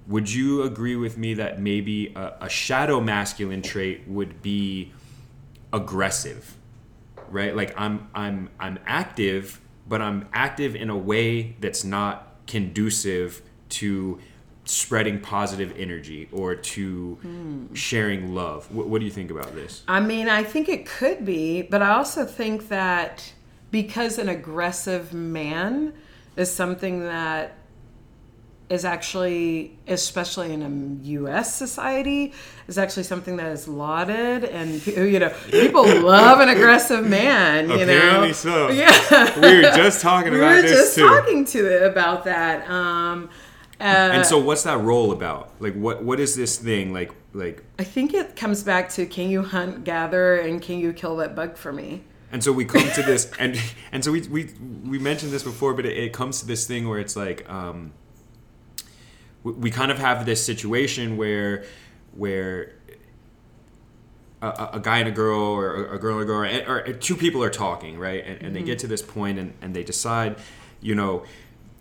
[0.08, 4.92] Would you agree with me that maybe a, a shadow masculine trait would be
[5.72, 6.56] aggressive,
[7.28, 7.54] right?
[7.54, 14.18] Like I'm I'm I'm active, but I'm active in a way that's not conducive to
[14.68, 17.72] spreading positive energy or to Hmm.
[17.74, 18.72] sharing love.
[18.74, 19.82] What, what do you think about this?
[19.88, 23.32] I mean, I think it could be, but I also think that
[23.70, 25.92] because an aggressive man
[26.36, 27.52] is something that
[28.68, 31.54] is actually, especially in a U.S.
[31.54, 32.32] society,
[32.66, 37.68] is actually something that is lauded, and you know, people love an aggressive man.
[37.68, 38.70] You Apparently know, so.
[38.70, 41.06] Yeah, We were just talking we about were this just too.
[41.06, 42.68] talking to it about that.
[42.68, 43.30] Um,
[43.80, 45.50] uh, and so, what's that role about?
[45.60, 46.92] Like, what what is this thing?
[46.92, 50.92] Like, like, I think it comes back to can you hunt, gather, and can you
[50.92, 52.02] kill that bug for me?
[52.32, 53.60] and so we come to this, and
[53.92, 54.50] and so we we
[54.84, 57.92] we mentioned this before, but it, it comes to this thing where it's like, um,
[59.42, 61.64] we, we kind of have this situation where
[62.14, 62.72] where
[64.42, 67.16] a- a, guy and a girl or a girl and a girl and- or two
[67.16, 70.36] people are talking right and, and they get to this point and, and they decide
[70.80, 71.24] you know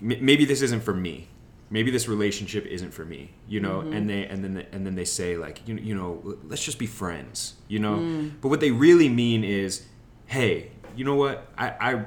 [0.02, 1.28] m- maybe this isn't for me
[1.70, 4.08] maybe this relationship isn't for me you know and mm-hmm.
[4.08, 6.86] they and then they, and then they say like you, you know let's just be
[6.86, 8.32] friends you know mm.
[8.42, 9.86] but what they really mean is
[10.28, 12.06] hey you know what i i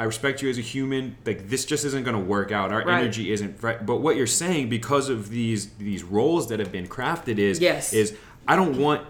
[0.00, 1.18] I respect you as a human.
[1.26, 2.72] Like this just isn't going to work out.
[2.72, 3.02] Our Right.
[3.02, 3.84] energy isn't right.
[3.84, 7.92] But what you're saying, because of these these roles that have been crafted, is Yes.
[7.92, 8.16] is
[8.48, 9.06] I don't want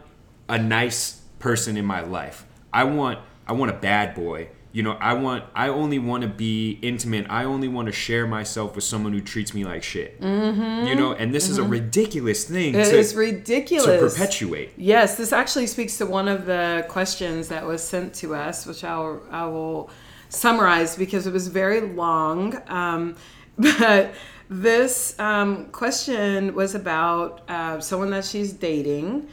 [0.49, 2.45] a nice person in my life.
[2.73, 4.49] I want I want a bad boy.
[4.73, 7.27] You know, I want I only want to be intimate.
[7.29, 10.21] I only want to share myself with someone who treats me like shit.
[10.21, 10.87] Mm-hmm.
[10.87, 14.15] You know, and this is a ridiculous thing It to, is to ridiculous.
[14.15, 14.73] perpetuate.
[14.77, 18.85] Yes, this actually speaks to one of the questions that was sent to us, which
[18.85, 19.91] I'll, I will
[20.29, 22.57] summarize because it was very long.
[22.69, 23.17] Um,
[23.59, 24.15] but
[24.49, 29.29] this um, question was about uh, someone that she's dating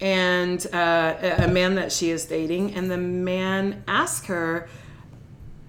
[0.00, 2.74] and uh, a man that she is dating.
[2.74, 4.68] And the man asked her,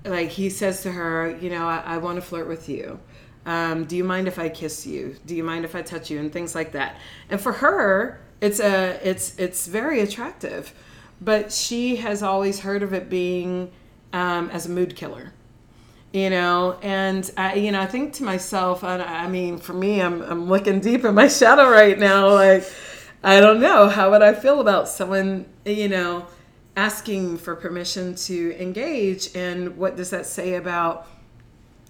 [0.06, 3.00] like, he says to her, You know, I, I want to flirt with you.
[3.46, 5.16] Um, do you mind if I kiss you?
[5.26, 6.20] Do you mind if I touch you?
[6.20, 6.98] And things like that.
[7.30, 10.74] And for her, it's a it's it's very attractive,
[11.22, 13.72] but she has always heard of it being
[14.12, 15.34] um, as a mood killer
[16.14, 20.00] you know and i you know i think to myself i, I mean for me
[20.00, 22.72] I'm, I'm looking deep in my shadow right now like
[23.24, 26.28] i don't know how would i feel about someone you know
[26.76, 31.08] asking for permission to engage and what does that say about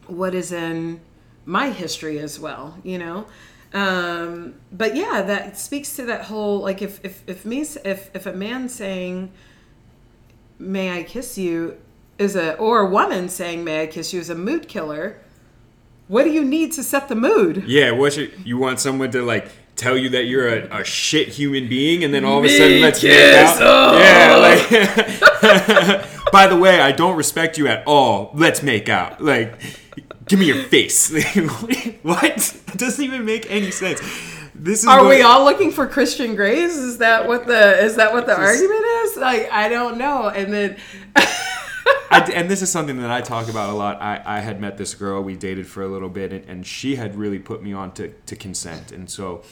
[0.08, 1.00] what is in
[1.46, 3.26] my history as well you know?
[3.74, 8.26] Um but yeah that speaks to that whole like if if if me if if
[8.26, 9.32] a man saying
[10.60, 11.78] may i kiss you?
[12.20, 14.20] is a or a woman saying may i kiss you?
[14.20, 15.18] is a mood killer
[16.08, 17.64] what do you need to set the mood?
[17.66, 21.30] Yeah, what you, you want someone to like tell you that you're a, a shit
[21.30, 23.58] human being, and then all of a Me sudden let's make out.
[23.62, 23.98] oh.
[24.00, 26.10] Yeah, like.
[26.32, 28.32] by the way, I don't respect you at all.
[28.34, 29.22] Let's make out.
[29.24, 29.60] Like,
[30.26, 31.12] give me your face.
[32.02, 32.56] what?
[32.68, 34.00] It doesn't even make any sense.
[34.56, 37.96] This is are what- we all looking for Christian Grey's is that what the is
[37.98, 40.78] that what the argument is like i don't know and then
[41.86, 44.02] I, and this is something that I talk about a lot.
[44.02, 46.96] I, I had met this girl, we dated for a little bit, and, and she
[46.96, 48.92] had really put me on to, to consent.
[48.92, 49.44] And so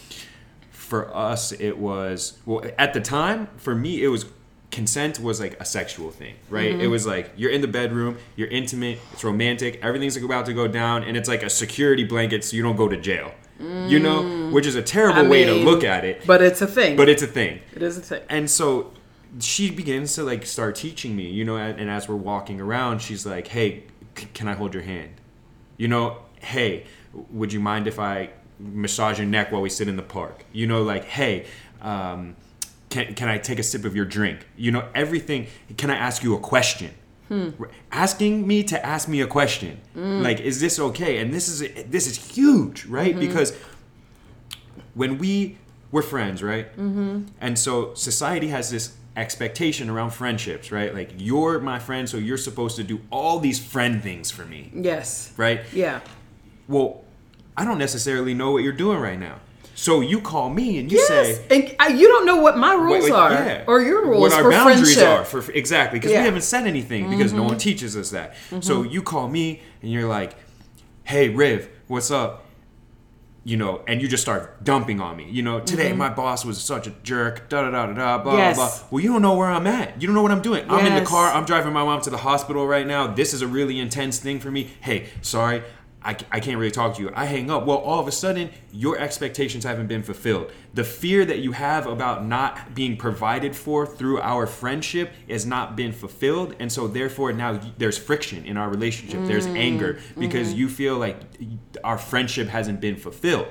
[0.70, 4.26] for us, it was, well, at the time, for me, it was
[4.70, 6.72] consent was like a sexual thing, right?
[6.72, 6.82] Mm-hmm.
[6.82, 10.68] It was like you're in the bedroom, you're intimate, it's romantic, everything's about to go
[10.68, 13.34] down, and it's like a security blanket so you don't go to jail.
[13.60, 15.26] You know, which is a terrible Mm.
[15.26, 17.84] I way to look at it, but it's a thing but it's a thing it
[17.84, 18.92] is a thing and so
[19.40, 23.00] she begins to like start teaching me you know and and as we're walking around
[23.02, 23.84] she's like hey
[24.18, 25.12] c- can i hold your hand?
[25.78, 26.86] You know hey
[27.30, 30.46] would you mind if i massage your neck while we sit in the park?
[30.52, 31.46] You know like hey
[31.82, 32.36] um,
[32.90, 34.46] can, can i take a sip of your drink?
[34.58, 36.92] You know everything can i ask you a question?
[37.94, 39.80] Asking me to ask me a question.
[39.96, 41.20] Like is this okay?
[41.20, 43.18] And this is this is huge right?
[43.18, 43.54] Because
[44.94, 45.58] when we
[45.92, 46.72] we're friends, right?
[46.78, 47.28] Mm-hmm.
[47.40, 50.94] And so society has this expectation around friendships, right?
[50.94, 54.72] Like you're my friend, so you're supposed to do all these friend things for me,
[54.74, 55.62] yes right?
[55.74, 56.00] yeah
[56.68, 57.04] Well,
[57.58, 59.40] I don't necessarily know what you're doing right now.
[59.76, 62.74] So you call me and you yes say, and uh, you don't know what my
[62.74, 63.64] rules Wait, wait, are yeah.
[63.68, 66.18] or your rules what our for boundaries friendship are for exactly because Yeah.
[66.18, 66.24] Mm-hmm.
[66.24, 68.36] we haven't said anything because no one teaches us that.
[68.62, 70.36] So you call me and you're like,
[71.04, 72.46] "Hey, Riv, what's up?"
[73.44, 75.28] You know, and you just start dumping on me.
[75.28, 77.50] You know, today my boss was such a jerk.
[77.50, 78.18] Da da da da da.
[78.24, 78.40] Blah Mm-hmm.
[78.40, 78.56] Yes.
[78.58, 78.78] blah blah.
[78.92, 80.00] Well, you don't know where I'm at.
[80.00, 80.70] You don't know what I'm doing.
[80.70, 81.32] I'm in the car.
[81.34, 83.08] I'm driving my mom to the hospital right now.
[83.08, 84.70] This is a really intense thing for me.
[84.82, 85.64] Hey, sorry.
[86.04, 87.12] I, I can't really talk to you.
[87.14, 87.66] I hang up.
[87.66, 90.52] Well, all of a sudden, your expectations haven't been fulfilled.
[90.74, 95.76] The fear that you have about not being provided for through our friendship has not
[95.76, 96.56] been fulfilled.
[96.60, 99.26] And so, therefore, now there's friction in our relationship.
[99.28, 100.20] There's mm, anger mm-hmm.
[100.20, 101.18] because you feel like
[101.84, 103.48] our friendship hasn't been fulfilled.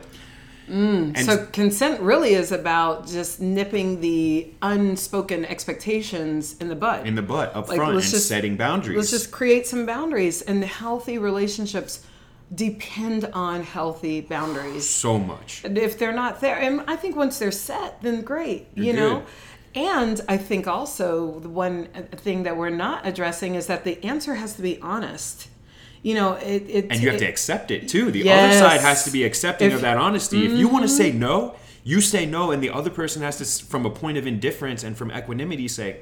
[0.68, 7.08] Mm, and so consent really is about just nipping the unspoken expectations in the bud
[7.08, 8.96] in the butt up Like, front and just- setting boundaries.
[8.96, 12.06] let's just create some boundaries and healthy relationships
[12.54, 15.62] depend on healthy boundaries so much.
[15.64, 18.94] And if they're not there and i think once they're set then great you You're
[18.96, 19.26] know good.
[19.82, 21.86] and i think also the one
[22.16, 25.48] thing that we're not addressing is that the answer has to be honest
[26.02, 28.10] you know it, it and you have it- to accept it too.
[28.10, 28.56] The Yes.
[28.56, 29.76] other side has to be accepting If- Mm-hmm.
[29.76, 30.44] of that honesty.
[30.46, 33.44] If you want to say no, you say no, and the other person has to,
[33.66, 35.98] from a point of indifference and from equanimity, say,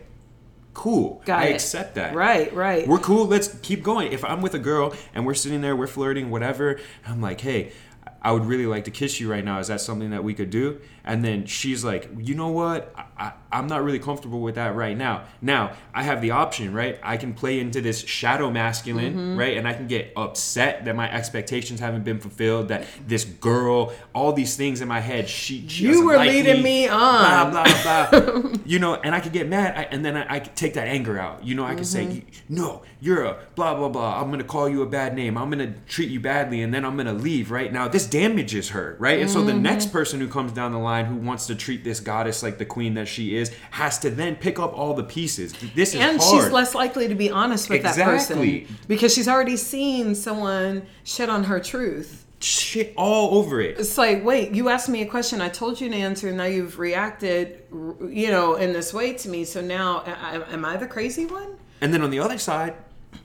[0.78, 1.54] "Cool, Got I it.
[1.54, 3.26] accept that." right right We're cool.
[3.26, 4.12] Let's keep going.
[4.12, 6.78] If I'm with a girl and we're sitting there, we're flirting, whatever.
[7.04, 7.72] I'm like, hey.
[8.20, 9.58] I would really like to kiss you right now.
[9.58, 10.80] Is that something that we could do?
[11.08, 12.94] And then she's like, you know what?
[13.16, 15.24] I, am not really comfortable with that right now.
[15.40, 17.00] Now, I have the option, right?
[17.02, 19.38] I can play into this shadow masculine, mm-hmm.
[19.38, 19.56] right?
[19.56, 24.34] And I can get upset that my expectations haven't been fulfilled, that this girl, all
[24.34, 27.52] these things in my head, she, she You were like leading me, me on.
[27.52, 28.50] Blah, blah, blah.
[28.66, 30.88] you know, and I could get mad, I, and then I, I could take that
[30.88, 31.42] anger out.
[31.42, 32.18] You know, I could mm-hmm.
[32.18, 34.20] say, no, you're a blah, blah, blah.
[34.20, 35.38] I'm going to call you a bad name.
[35.38, 37.72] I'm going to treat you badly, and then I'm going to leave, right?
[37.72, 39.20] Now, this damages her, right?
[39.20, 39.62] And so the mm-hmm.
[39.62, 42.64] next person who comes down the line who wants to treat this goddess like the
[42.64, 45.55] queen that she is has to then pick up all the pieces.
[45.74, 46.42] This is and hard.
[46.42, 48.61] she's less likely to be honest with exactly.
[48.61, 52.24] that person because she's already seen someone shit on her truth.
[52.40, 53.80] Shit all over it.
[53.80, 56.44] It's like, wait, you asked me a question, I told you an answer, and now
[56.44, 59.44] you've reacted, you know, in this way to me.
[59.44, 61.57] So now, am I the crazy one?
[61.80, 62.76] And then on the other side,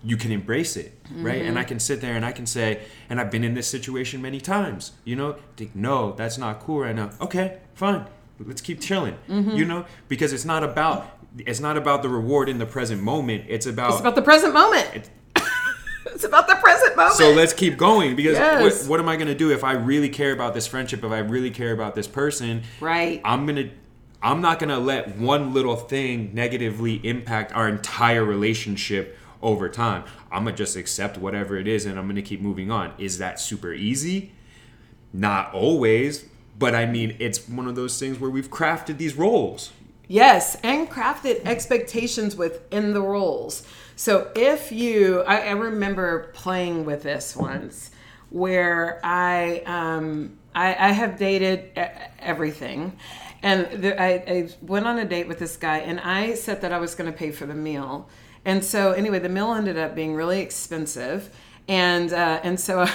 [0.04, 1.40] you can embrace it, right?
[1.40, 1.48] Mm-hmm.
[1.48, 4.22] And I can sit there and I can say, and I've been in this situation
[4.22, 7.12] many times, you know, think, no, that's not cool right now.
[7.22, 8.06] Okay, fine.
[8.40, 9.52] Let's keep chilling, mm-hmm.
[9.52, 13.46] you know, because it's not about it's not about the reward in the present moment.
[13.48, 14.90] It's about it's about the present moment.
[14.94, 15.10] It's,
[16.08, 17.16] it's about the present moment.
[17.16, 18.82] So let's keep going because yes.
[18.82, 21.04] what, what am I going to do if I really care about this friendship?
[21.04, 23.22] If I really care about this person, right?
[23.24, 23.70] I'm gonna
[24.22, 30.06] I'm not gonna let one little thing negatively impact our entire relationship over time.
[30.32, 32.94] I'm gonna just accept whatever it is and I'm gonna keep moving on.
[32.98, 34.32] Is that super easy?
[35.14, 36.26] Not always,
[36.58, 39.72] but I mean, it's one of those things where we've crafted these roles.
[40.08, 43.66] Yes, and crafted expectations within the roles.
[43.96, 47.92] So if you, I, I remember playing with this once
[48.30, 51.72] where I, um, I, I have dated
[52.20, 52.98] everything.
[53.44, 56.80] And I, I went on a date with this guy, and I said that I
[56.80, 58.10] was going to pay for the meal
[58.46, 61.34] and so anyway, the mill ended up being really expensive,
[61.68, 62.82] and uh, and so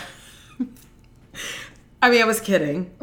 [2.03, 2.91] I mean I was kidding.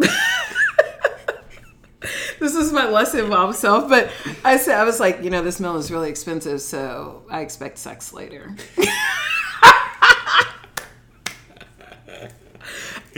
[2.39, 4.11] this is my less involved self, but
[4.43, 7.77] I said I was like, you know, this mill is really expensive, so I expect
[7.79, 8.55] sex later.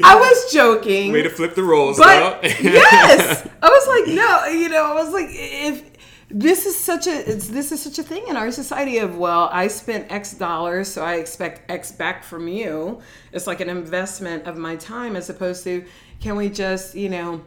[0.04, 1.12] I was joking.
[1.12, 5.12] Way to flip the roles, but yes, I was like, no, you know, I was
[5.12, 5.97] like, if
[6.30, 9.68] this is such a this is such a thing in our society of well i
[9.68, 13.02] spent x dollars so i expect x back from you.
[13.32, 15.86] It's like an investment of my time as opposed to
[16.20, 17.42] can we just you know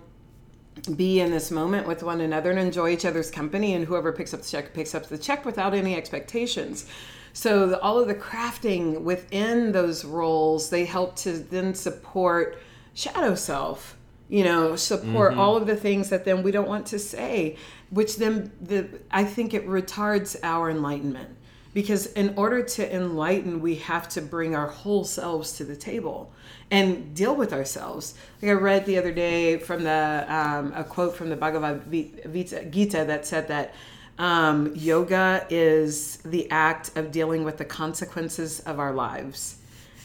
[0.97, 4.33] be in this moment with one another and enjoy each other's company and whoever picks
[4.33, 6.87] up the check picks up the check without any expectations.
[7.33, 12.59] So the, all of the crafting within those roles they help to then support
[12.95, 13.99] shadow self
[14.31, 15.41] you know support mm-hmm.
[15.41, 17.57] all of the things that then we don't want to say
[17.91, 21.37] which then the I think it retards our enlightenment.
[21.73, 26.33] Because in order to enlighten we have to bring our whole selves to the table
[26.71, 28.15] and deal with ourselves.
[28.43, 33.05] Like i read the other day from the um, a quote from the bhagavad gita
[33.05, 33.75] that said that
[34.19, 39.60] um, yoga is the act of dealing with the consequences of our lives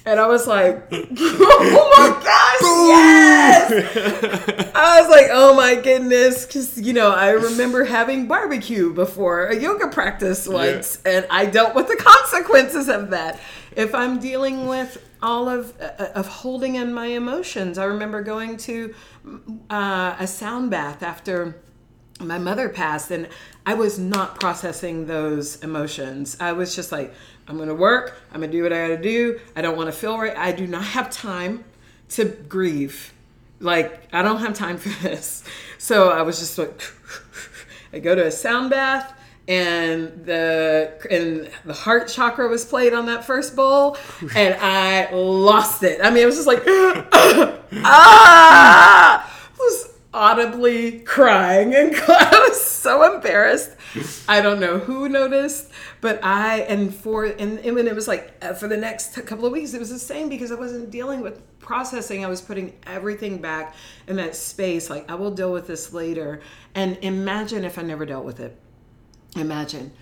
[0.05, 4.71] and I was like, oh my gosh, yes!
[4.75, 6.45] I was like, oh my goodness.
[6.45, 11.11] Because, you know, I remember having barbecue before a yoga practice once, yeah.
[11.11, 13.39] and I dealt with the consequences of that.
[13.75, 18.57] If I'm dealing with all of, uh, of holding in my emotions, I remember going
[18.57, 18.93] to
[19.69, 21.61] uh, a sound bath after
[22.19, 23.27] my mother passed, and
[23.65, 26.37] I was not processing those emotions.
[26.39, 27.13] I was just like,
[27.47, 28.15] I'm going to work.
[28.31, 29.39] I'm going to do what I got to do.
[29.55, 30.35] I don't want to feel right.
[30.35, 31.63] I do not have time
[32.09, 33.13] to grieve.
[33.59, 35.43] Like, I don't have time for this.
[35.77, 36.81] So I was just like,
[37.93, 39.13] I go to a sound bath
[39.47, 43.95] and the and the heart chakra was played on that first bowl
[44.35, 45.99] and I lost it.
[46.03, 46.63] I mean, it was just like
[47.75, 53.71] ah, I was audibly crying and I was so embarrassed.
[54.27, 55.69] I don't know who noticed,
[56.05, 59.47] but I and for and, and when it was like uh, for the next couple
[59.47, 62.23] of weeks, it was the same because I wasn't dealing with processing.
[62.23, 63.73] I was putting everything back
[64.05, 64.87] in that space.
[64.87, 66.41] Like I will deal with this later.
[66.75, 68.55] And imagine if I never dealt with it.
[69.35, 69.93] Imagine.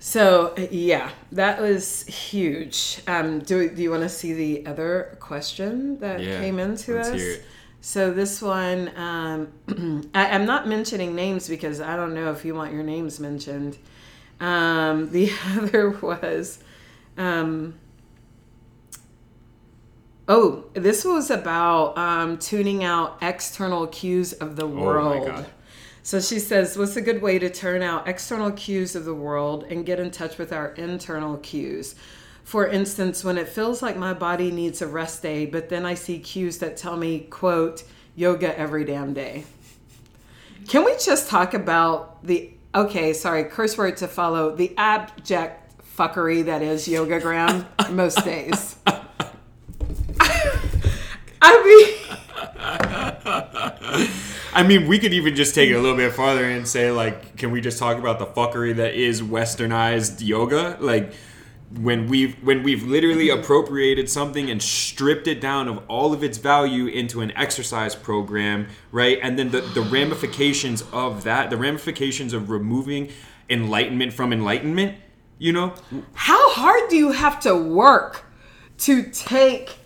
[0.00, 3.00] So yeah, that was huge.
[3.06, 7.38] Um, do do you want to see the other question that yeah, came into us?
[7.80, 9.52] So this one, um,
[10.14, 13.78] I, am not mentioning names because I don't know if you want your names mentioned.
[14.44, 16.58] Um, the other was,
[17.16, 17.78] um,
[20.28, 25.30] oh, this was about um, tuning out external cues of the world.
[25.32, 25.46] Oh
[26.02, 29.64] so she says, What's a good way to turn out external cues of the world
[29.70, 31.94] and get in touch with our internal cues?
[32.42, 35.94] For instance, when it feels like my body needs a rest day, but then I
[35.94, 37.84] see cues that tell me, quote,
[38.14, 39.44] yoga every damn day.
[40.68, 45.60] Can we just talk about the, okay, sorry, curse word to follow, the abject
[45.96, 48.76] fuckery that is yoga yogagram most days?
[51.46, 51.94] I mean,
[54.54, 57.36] I mean, we could even just take it a little bit farther and say, like,
[57.36, 60.78] can we just talk about the fuckery that is westernized yoga?
[60.80, 61.12] Like,
[61.78, 66.38] when we've when we've literally appropriated something and stripped it down of all of its
[66.38, 69.18] value into an exercise program, right?
[69.22, 73.10] And then the, the ramifications of that, the ramifications of removing
[73.50, 74.96] enlightenment from enlightenment,
[75.38, 75.74] you know?
[76.14, 78.24] How hard do you have to work
[78.78, 79.76] to take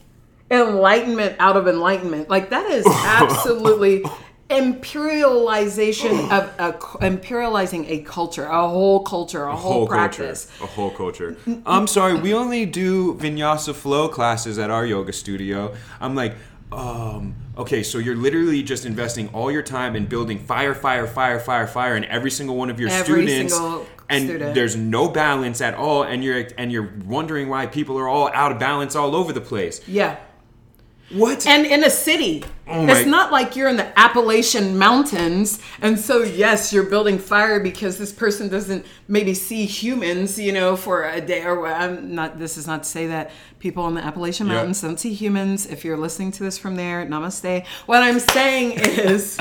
[0.51, 2.29] enlightenment out of enlightenment?
[2.29, 4.05] Like that is absolutely
[4.51, 6.73] imperialization of a
[7.05, 11.37] imperializing a culture, a whole culture, a, a whole, whole, practice, culture, a whole culture.
[11.67, 15.75] I'm sorry, we only do vinyasa flow classes at our yoga studio.
[16.01, 16.35] I'm like,
[16.73, 21.41] um, okay, so you're literally just investing all your time in building fire, fire, fire,
[21.41, 23.55] fire, fire, in every single one of your every students.
[24.11, 24.55] and student.
[24.55, 28.53] there's no balance at all, and you're and you're wondering why people are all out
[28.53, 29.87] of balance all over the place.
[29.89, 30.19] Yeah.
[31.11, 31.47] What?
[31.47, 32.45] And in a city.
[32.71, 37.61] Oh it's not like you're in the Appalachian Mountains, and so yes, you're building fire
[37.61, 41.73] because this person doesn't maybe see humans, you know, for a day or what.
[41.73, 42.39] I'm not.
[42.39, 45.65] This is not to say that people in the Appalachian Mountains don't see humans.
[45.65, 47.65] If you're listening to this from there, namaste.
[47.87, 49.39] What I'm saying is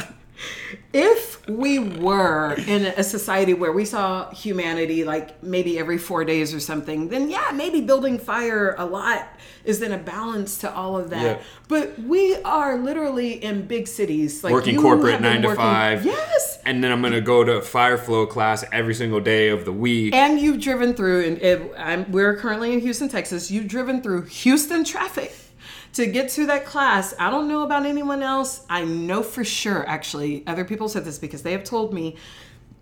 [0.93, 6.53] if we were in a society where we saw humanity like maybe every four days
[6.53, 9.27] or something, then yeah, maybe building fire a lot
[9.63, 11.37] is then a balance to all of that.
[11.37, 11.43] Yeah.
[11.67, 16.05] But we are literally in big cities, like working corporate nine to five.
[16.05, 16.59] Yes.
[16.65, 20.13] And then I'm gonna go to fire flow class every single day of the week.
[20.13, 21.39] And you've driven through,
[21.77, 23.51] and we're currently in Houston, Texas.
[23.51, 25.33] You've driven through Houston traffic
[25.97, 27.15] to get to that class.
[27.17, 28.63] I don't know about anyone else.
[28.69, 32.17] I know for sure, actually, other people said this because they have told me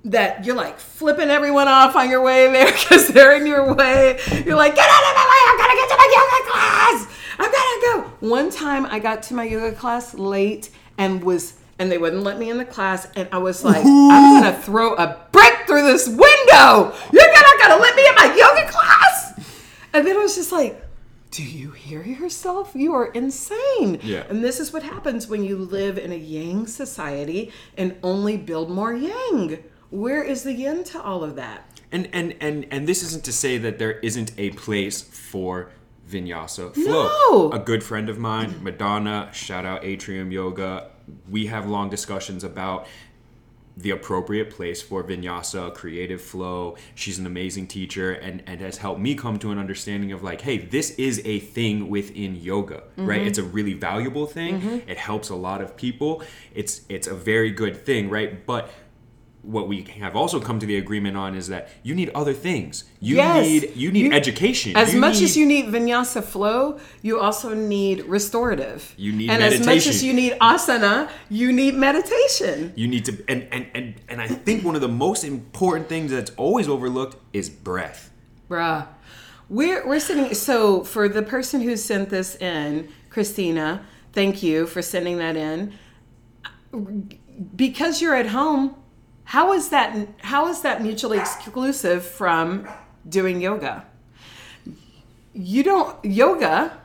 [0.03, 4.20] that you're like flipping everyone off on your way there because they're in your way.
[4.45, 7.07] You're like, get out of my way, I'm gonna get to my yoga class.
[7.39, 8.28] I'm gonna go.
[8.28, 12.38] One time I got to my yoga class late and was and they wouldn't let
[12.38, 14.11] me in the class and I was like, Ooh.
[14.11, 16.93] I'm gonna throw a brick through this window.
[17.13, 19.39] You're not gonna let me in my yoga class.
[19.93, 20.85] And then I was just like,
[21.32, 22.72] do you hear yourself?
[22.76, 24.00] You are insane.
[24.02, 24.24] Yeah.
[24.30, 28.70] And this is what happens when you live in a yang society and only build
[28.70, 29.64] more yang.
[29.90, 31.82] Where is the yin to all of that?
[31.92, 35.72] And and and and this isn't to say that there isn't a place for
[36.10, 37.10] vinyasa flow.
[37.32, 37.52] No.
[37.52, 40.92] A good friend of mine, Madonna, shout out Atrium Yoga.
[41.30, 42.88] We have long discussions about
[43.78, 46.78] the appropriate place for vinyasa, creative flow.
[46.94, 50.42] She's an amazing teacher and, and has helped me come to an understanding of like,
[50.42, 53.06] hey, this is a thing within yoga, mm-hmm.
[53.06, 53.22] right?
[53.22, 54.62] It's a really valuable thing.
[54.62, 54.90] Mm-hmm.
[54.90, 56.24] It helps a lot of people.
[56.54, 58.46] It's it's a very good thing, right?
[58.46, 58.70] But
[59.46, 62.86] what we have also come to the agreement on is that you need other things.
[63.00, 63.46] You yes.
[63.46, 64.76] need you need you, education.
[64.76, 68.93] As you much need, as you need vinyasa flow, you also need restorative.
[68.98, 69.62] You need and meditation.
[69.62, 72.74] as much as you need asana, you need meditation.
[72.76, 76.12] You need to and and and and I think one of the most important things
[76.12, 78.12] that's always overlooked is breath.
[78.50, 78.88] Bruh.
[79.48, 84.82] We're we're sitting so for the person who sent this in, Christina, thank you for
[84.82, 85.74] sending that in.
[87.56, 88.76] Because you're at home,
[89.26, 92.68] how is that how is that mutually exclusive from
[93.10, 93.86] doing yoga?
[95.34, 96.78] You don't yoga.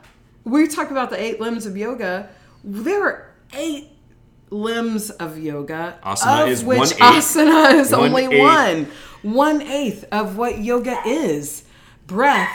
[0.43, 2.29] We talk about the eight limbs of yoga.
[2.63, 3.89] There are eight
[4.49, 8.39] limbs of yoga, asana of is which one asana is one only eighth.
[8.39, 8.87] one.
[9.21, 11.63] One eighth of what yoga is.
[12.07, 12.51] Breath.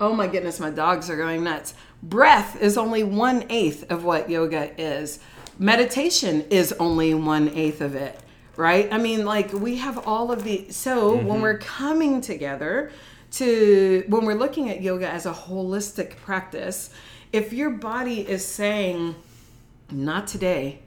[0.00, 1.74] Oh my goodness, my dogs are going nuts.
[2.02, 5.20] Breath is only one eighth of what yoga is.
[5.58, 8.18] Meditation is only one eighth of it
[8.56, 8.92] right?
[8.92, 11.26] I mean, like we have all of the so mm-hmm.
[11.26, 12.90] when we're coming together
[13.32, 16.90] to when we're looking at yoga as a holistic practice,
[17.32, 19.14] if your body is saying
[19.90, 20.80] not today,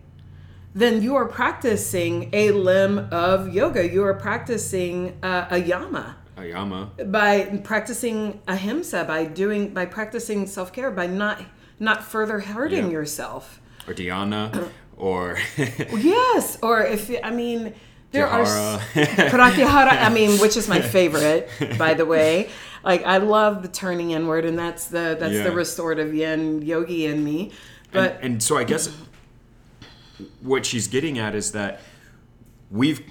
[0.74, 3.88] then you are practicing a limb of yoga.
[3.88, 6.17] You are practicing uh, a yama.
[6.38, 6.91] A yama.
[7.05, 11.41] By practicing ahimsa, by doing by practicing self-care, by not
[11.80, 12.91] not further hurting yeah.
[12.91, 13.61] yourself.
[13.88, 17.73] Or dhyana, or yes, or if I mean
[18.11, 19.87] there are pratyahara.
[20.01, 22.49] I mean, which is my favorite, by the way.
[22.83, 25.43] Like I love the turning inward, and that's the that's yeah.
[25.43, 27.51] the restorative yin yogi in me.
[27.91, 28.89] But and, and so I guess
[30.41, 31.81] what she's getting at is that
[32.69, 33.01] we've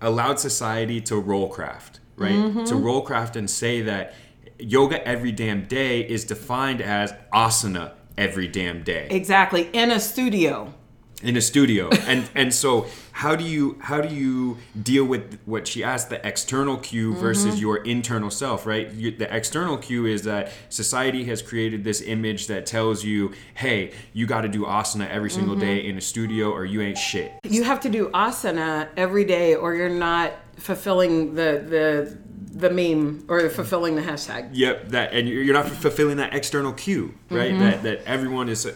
[0.00, 2.32] allowed society to roll craft, right?
[2.32, 2.64] Mm-hmm.
[2.64, 4.14] To roll craft and say that
[4.58, 9.70] yoga every damn day is defined as asana every damn day Exactly.
[9.72, 10.74] In a studio.
[11.22, 11.90] In a studio.
[12.08, 16.26] And and so how do you how do you deal with what she asked the
[16.26, 17.20] external cue mm-hmm.
[17.20, 18.90] versus your internal self right?
[18.92, 23.92] You, the external cue is that society has created this image that tells you hey
[24.14, 25.66] you got to do asana every single mm-hmm.
[25.66, 27.32] day in a studio or you ain't shit.
[27.42, 32.18] You have to do asana every day or you're not fulfilling the the
[32.58, 34.50] the meme or fulfilling the hashtag.
[34.52, 37.52] Yep, that and you're you're not fulfilling that external cue, right?
[37.52, 37.60] Mm-hmm.
[37.60, 38.66] That that everyone is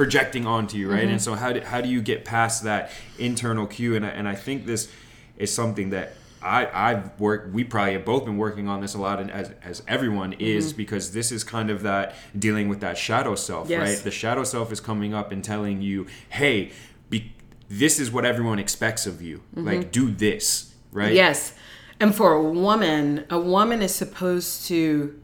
[0.00, 1.02] projecting onto you, right?
[1.02, 1.18] And mm-hmm.
[1.18, 3.96] so how do, how do you get past that internal cue?
[3.96, 4.90] And I, and I think this
[5.36, 7.52] is something that I I've worked.
[7.52, 10.68] We probably have both been working on this a lot, and as as everyone is
[10.68, 10.78] mm-hmm.
[10.78, 13.80] because this is kind of that dealing with that shadow self, Yes.
[13.86, 13.98] right?
[14.02, 16.72] The shadow self is coming up and telling you, hey,
[17.10, 17.34] be,
[17.68, 19.42] this is what everyone expects of you.
[19.54, 19.66] Mm-hmm.
[19.66, 21.12] Like do this, right?
[21.12, 21.52] Yes.
[22.00, 25.20] And for a woman, a woman is supposed to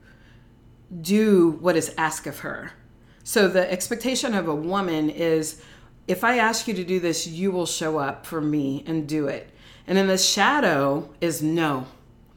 [1.00, 2.72] do what is asked of her.
[3.26, 5.60] So the expectation of a woman is
[6.06, 9.26] if I ask you to do this, you will show up for me and do
[9.26, 9.50] it.
[9.88, 11.88] And in the shadow is no,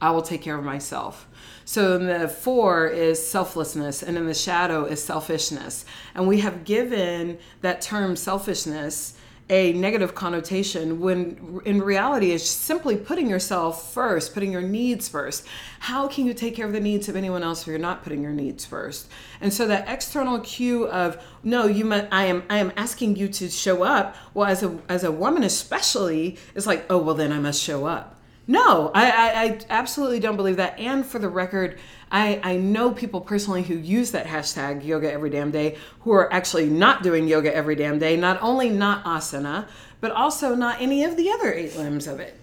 [0.01, 1.27] I will take care of myself.
[1.63, 5.85] So the four is selflessness, and in the shadow is selfishness.
[6.15, 9.15] And we have given that term selfishness
[9.49, 15.45] a negative connotation when in reality it's simply putting yourself first, putting your needs first.
[15.79, 18.21] How can you take care of the needs of anyone else if you're not putting
[18.21, 19.09] your needs first?
[19.41, 23.27] And so that external cue of no, you mu- I am I am asking you
[23.29, 24.15] to show up.
[24.33, 27.85] Well, as a as a woman especially, it's like oh well then I must show
[27.85, 28.17] up.
[28.49, 30.79] No, I, I, I absolutely don't believe that.
[30.79, 31.77] And for the record,
[32.11, 36.31] I, I know people personally who use that hashtag yoga every damn day who are
[36.33, 39.67] actually not doing yoga every damn day, not only not asana,
[40.01, 42.39] but also not any of the other eight limbs of it.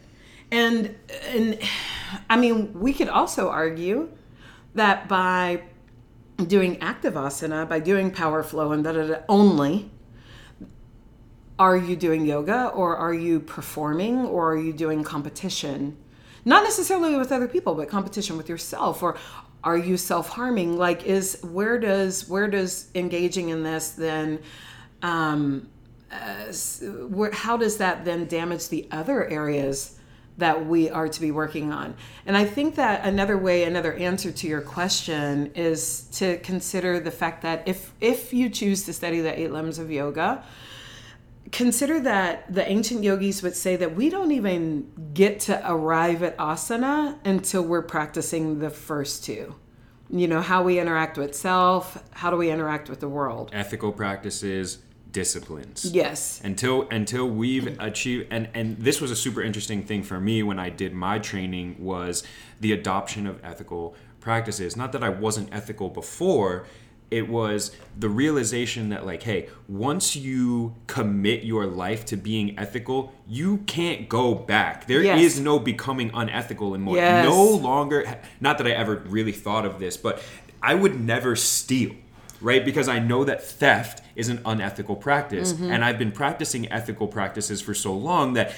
[0.53, 0.95] And,
[1.29, 1.59] and
[2.31, 4.09] I mean, we could also argue
[4.75, 5.63] that by
[6.47, 9.91] doing active asana, by doing power flow and da da da only,
[11.59, 15.97] are you doing yoga or are you performing or are you doing competition
[16.45, 19.17] not necessarily with other people but competition with yourself or
[19.67, 20.79] are you self-harming?
[20.79, 24.39] Like is where does where does engaging in this then
[25.03, 25.69] um
[26.11, 26.53] uh,
[27.09, 29.99] where, how does that then damage the other areas
[30.39, 31.97] that we are to be working on?
[32.27, 37.11] And i think that another way another answer to your question is to consider the
[37.11, 40.45] fact that if if you choose to study the eight limbs of yoga
[41.53, 46.37] consider that the ancient yogis would say that we don't even get to arrive at
[46.39, 49.55] asana until we're practicing the first two.
[50.09, 53.51] You know, how we interact with self, how do we interact with the world?
[53.53, 54.79] Ethical practices,
[55.17, 55.85] disciplines.
[55.85, 56.43] Yes.
[56.45, 60.59] until until we've achieved and and this was a super interesting thing for me when
[60.59, 62.23] i did my training was
[62.61, 66.67] the adoption of ethical practices not that i wasn't ethical before
[67.11, 73.13] it was the realization that like hey once you commit your life to being ethical
[73.29, 75.39] you can't go back There is Yes.
[75.39, 77.25] no becoming unethical anymore Yes.
[77.25, 80.21] no longer not that i ever really thought of this but
[80.63, 81.93] i would never steal
[82.47, 82.65] right?
[82.65, 85.53] Because i know that theft is an unethical practice.
[85.53, 85.71] Mm-hmm.
[85.73, 88.55] And i've been practicing ethical practices for so long that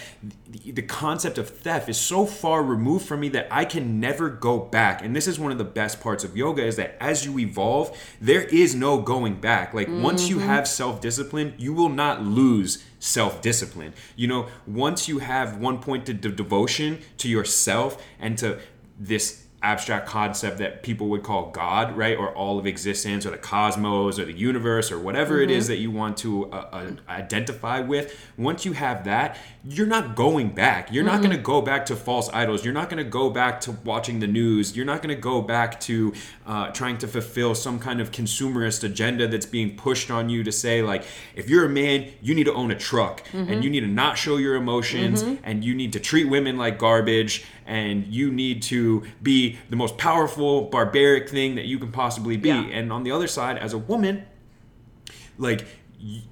[0.47, 4.59] the, concept of theft is so far removed from me that i can never go
[4.59, 5.03] back.
[5.03, 7.97] And this is one of the best parts of yoga is that as you evolve
[8.21, 9.73] there is no going back.
[9.73, 10.47] Like once you mm-hmm.
[10.47, 13.95] have self-discipline you will not lose self-discipline.
[14.17, 18.59] You know once you have one pointed de- devotion to yourself and to
[18.99, 22.17] this abstract concept that people would call God, right?
[22.17, 25.79] Or all of existence or the cosmos or the universe or whatever it is that
[25.79, 28.17] you want to uh, uh, identify with.
[28.37, 30.93] Once you have that, you're not going back.
[30.93, 32.65] You're not going to go back to false idols.
[32.65, 34.77] You're not going to go back to watching the news.
[34.77, 36.15] You're not going to go back to
[36.47, 40.53] uh, trying to fulfill some kind of consumerist agenda that's being pushed on you to
[40.53, 41.05] say, like,
[41.35, 44.17] if you're a man, you need to own a truck and you need to not
[44.17, 49.05] show your emotions and you need to treat women like garbage and you need to
[49.23, 52.63] be the most powerful barbaric thing that you can possibly be Yeah.
[52.63, 54.25] and on the other side as a woman
[55.37, 55.67] like
[56.03, 56.23] y-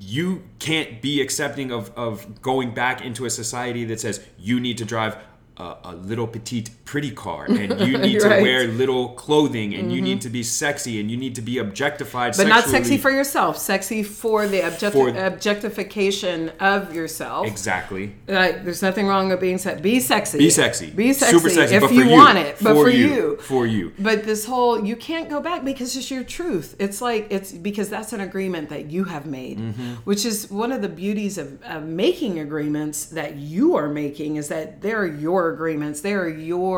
[0.00, 4.78] you can't be accepting of, of going back into a society that says you need
[4.78, 5.16] to drive
[5.58, 8.42] a, a little petite pretty car and you need to Right.
[8.42, 8.42] Mm-hmm.
[8.42, 12.30] wear little clothing and you need to be sexy and you need to be objectified
[12.36, 17.46] But not sexy for yourself, sexy for the object- For- objectification of yourself.
[17.46, 19.82] exactly Like, there's nothing wrong with being sexy.
[19.82, 20.38] Be sexy.
[20.38, 21.36] be sexy Be sexy.
[21.36, 23.36] super sexy if you for want it, but for, you, you.
[23.50, 26.68] for you But this whole you can't go back because it's your truth.
[26.78, 29.92] It's like it's because that's an agreement that you have made, Mm-hmm.
[30.10, 34.48] which is one of the beauties of, of making agreements that you are making is
[34.48, 36.00] that they're your your agreements.
[36.00, 36.28] They are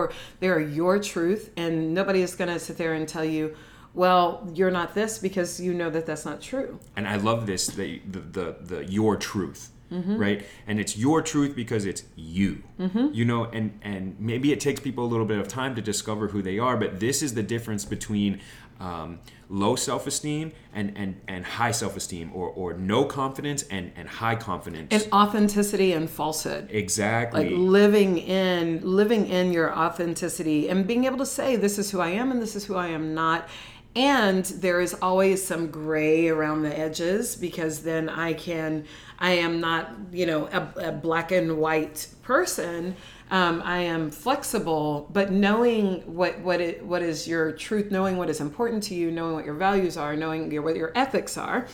[0.03, 3.55] your they are your truth, and nobody is going to sit there and tell you,
[3.95, 6.79] well, you're not this because you know that that's not true.
[6.97, 9.71] And I love this the the the, the your truth.
[9.93, 10.17] Mm-hmm.
[10.17, 12.63] Right, and it's your truth because it's you.
[12.81, 13.09] Mm-hmm.
[13.13, 16.29] You know, and and maybe it takes people a little bit of time to discover
[16.29, 18.41] who they are, but this is the difference between
[18.83, 24.37] um, low self-esteem and and and high self-esteem, or or no confidence and and high
[24.37, 24.93] confidence.
[24.93, 26.69] And authenticity and falsehood.
[26.71, 27.45] exactly.
[27.45, 32.01] like living in living in your authenticity and being able to say this is who
[32.01, 33.49] i am and this is who i am not
[33.95, 38.85] and there is always some gray around the edges because then i can
[39.19, 42.97] i am not you know a, a black and white person
[43.33, 48.31] um, i am flexible but knowing what what it what is your truth knowing what
[48.31, 51.67] is important to you knowing what your values are knowing your, what your ethics are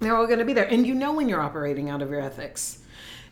[0.00, 0.66] they're all going to be there.
[0.66, 2.78] And you know when you're operating out of your ethics.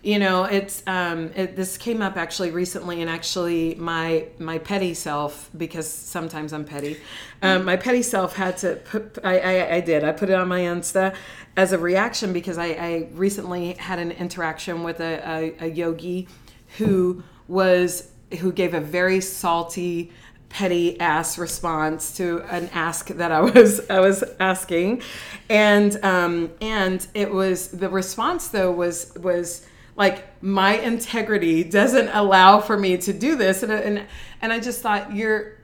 [0.01, 4.95] You know it's um it, this came up actually recently and actually my my petty
[4.95, 6.99] self because sometimes i'm petty
[7.43, 10.05] um, my petty self had to put I, I i did.
[10.05, 11.17] I put it on my insta
[11.57, 15.21] as a reaction because i i recently had an interaction with a,
[15.61, 16.29] a, a yogi
[16.77, 18.11] who was
[18.41, 20.13] who gave a very salty
[20.49, 25.03] petty ass response to an ask that I was I was asking,
[25.49, 29.67] and um, and it was the response though was was
[29.97, 34.07] like my integrity doesn't allow for me to do this, and and
[34.41, 35.59] and I just thought you're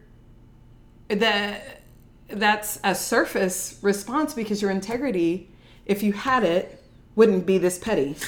[1.09, 1.83] that
[2.29, 5.51] that's a surface response because your integrity,
[5.87, 6.83] if you had it,
[7.15, 8.17] wouldn't be this petty.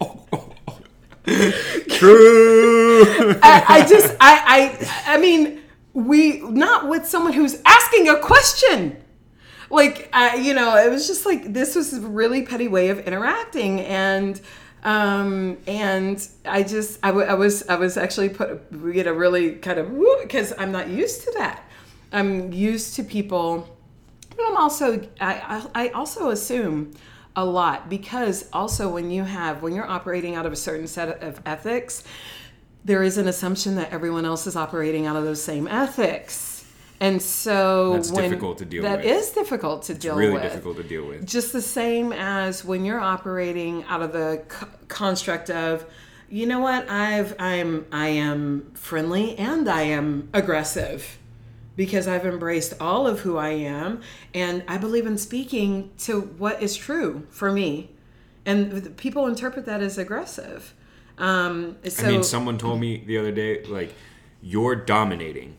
[1.88, 3.02] True.
[3.42, 5.62] I, I just I, I I mean
[5.94, 8.96] we not with someone who's asking a question
[9.70, 13.00] like I, you know it was just like this was a really petty way of
[13.00, 14.40] interacting and
[14.82, 19.52] um and i just I, w- I was i was actually put get a really
[19.52, 19.90] kind of
[20.22, 21.64] because i'm not used to that
[22.12, 23.66] i'm used to people
[24.36, 26.92] but i'm also I, I i also assume
[27.36, 31.22] a lot because also when you have when you're operating out of a certain set
[31.22, 32.04] of ethics
[32.84, 36.64] there is an assumption that everyone else is operating out of those same ethics
[37.00, 39.06] and so That's when, difficult to deal that with.
[39.06, 41.26] is difficult to deal really with difficult to deal with.
[41.26, 45.84] just the same as when you're operating out of the c- construct of
[46.30, 51.18] you know what i've i'm i am friendly and i am aggressive
[51.76, 54.00] because i've embraced all of who i am
[54.32, 57.90] and i believe in speaking to what is true for me
[58.46, 60.74] and people interpret that as aggressive
[61.18, 63.94] um so I mean, someone told me the other day, like,
[64.42, 65.56] you're dominating.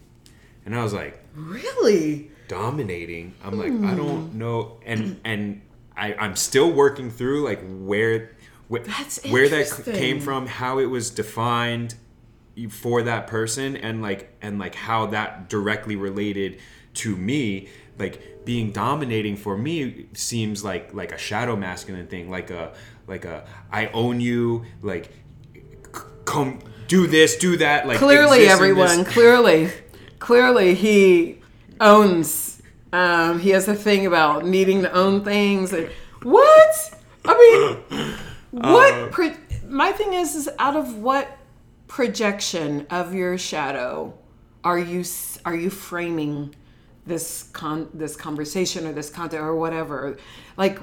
[0.65, 3.33] And I was like, really dominating?
[3.43, 4.77] I'm like, I don't know.
[4.85, 5.61] And and
[5.95, 8.31] I, I'm still working through like where
[8.67, 11.95] where that came from, how it was defined
[12.69, 16.59] for that person and like and like how that directly related
[16.93, 17.67] to me
[17.99, 22.73] like being dominating for me seems like like a shadow masculine thing like a
[23.07, 25.11] like a i own you like
[25.93, 29.69] c- come do this do that like clearly everyone clearly.
[30.19, 31.39] Clearly he
[31.79, 32.61] owns
[32.93, 35.89] um he has a thing about needing to own things and
[36.23, 36.99] what?
[37.25, 37.33] I
[37.91, 38.13] mean
[38.51, 39.33] what Uh, pro-
[39.67, 41.34] my thing is is out of what
[41.87, 44.13] projection of your shadow
[44.63, 45.03] are you
[45.45, 46.55] are you framing
[47.05, 50.17] this con this conversation or this content or whatever?
[50.57, 50.79] Like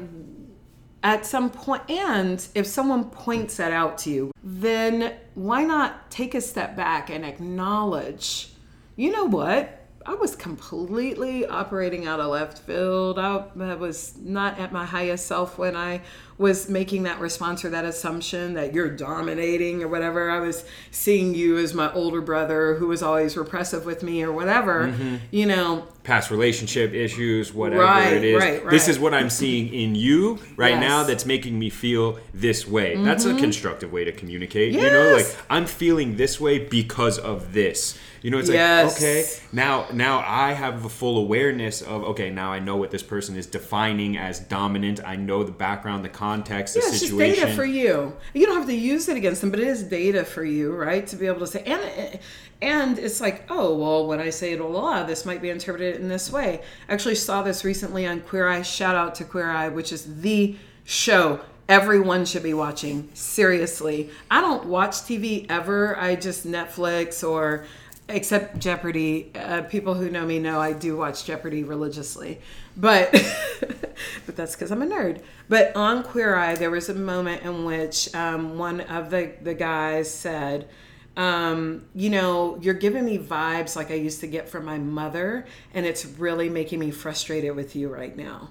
[1.02, 6.34] at some point and if someone points that out to you then why not take
[6.34, 8.52] a step back and acknowledge
[8.94, 14.58] you know what i was completely operating out of left field i, I was not
[14.58, 16.00] at my highest self when i
[16.38, 21.34] was making that response or that assumption that you're dominating or whatever i was seeing
[21.34, 24.92] you as my older brother who was always repressive with me or whatever
[25.30, 28.42] you know past relationship issues, whatever Right, it is.
[28.42, 30.80] right, This is what I'm seeing in you right Yes.
[30.80, 30.80] Mm-hmm.
[30.80, 32.96] now that's making me feel this way.
[32.96, 34.72] That's a constructive way to communicate.
[34.72, 37.96] You know, like I'm feeling this way because of this.
[38.22, 38.92] You know, it's Yes.
[38.94, 42.90] like okay, now now I have a full awareness of okay, now I know what
[42.92, 45.00] this person is defining as dominant.
[45.04, 47.44] I know the background, the context, the Yeah, it's just situation.
[47.46, 48.12] data for you.
[48.32, 51.04] You don't have to use it against them, but it is data for you, right?
[51.08, 52.20] To be able to say, and
[52.62, 56.00] and it's like, oh well, when I say blah, blah, blah, this might be interpreted
[56.00, 56.62] in this way.
[56.88, 58.62] I actually saw this recently on Queer Eye.
[58.62, 60.54] Shout out to Queer Eye, which is the
[60.84, 63.08] show everyone should be watching.
[63.14, 65.98] Seriously, I don't watch TV ever.
[65.98, 67.64] I just Netflix or
[68.12, 69.30] except Jeopardy.
[69.34, 72.40] Uh, people who know me know I do watch Jeopardy religiously,
[72.76, 73.10] but
[74.26, 75.22] but that's because I'm a nerd.
[75.48, 79.54] But on Queer Eye, there was a moment in which um, one of the the
[79.54, 80.68] guys said,
[81.16, 85.46] Um, you know, you're giving me vibes like I used to get from my mother,
[85.74, 88.50] and it's really making me frustrated with you right now.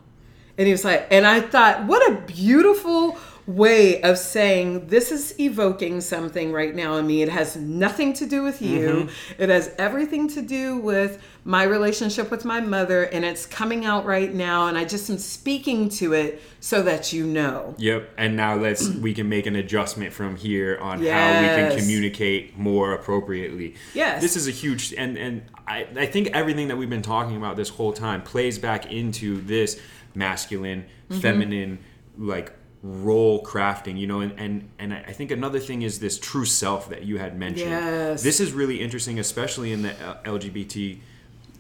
[0.57, 3.18] And he was like, and I thought, what a beautiful
[3.56, 7.22] way of saying this is evoking something right now in me.
[7.22, 8.88] It has nothing to do with you.
[8.89, 9.41] Mm-hmm.
[9.41, 14.06] It has everything to do with my relationship with my mother, and it's coming out
[14.06, 14.68] right now.
[14.68, 17.76] And I just am speaking to it so that you know.
[17.78, 18.10] Yep.
[18.18, 22.58] And now let's we can make an adjustment from here on how we can communicate
[22.58, 23.76] more appropriately.
[23.93, 24.22] Yes.
[24.22, 27.56] This is a huge and and I, I think everything that we've been talking about
[27.56, 29.80] this whole time plays back into this
[30.14, 31.20] masculine, Mm-hmm.
[31.20, 31.80] feminine,
[32.18, 36.45] like role crafting, you know, and, and and I think another thing is this true
[36.45, 37.69] self that you had mentioned.
[37.71, 38.23] Yes.
[38.23, 39.89] This is really interesting, especially in the
[40.25, 40.99] LGBT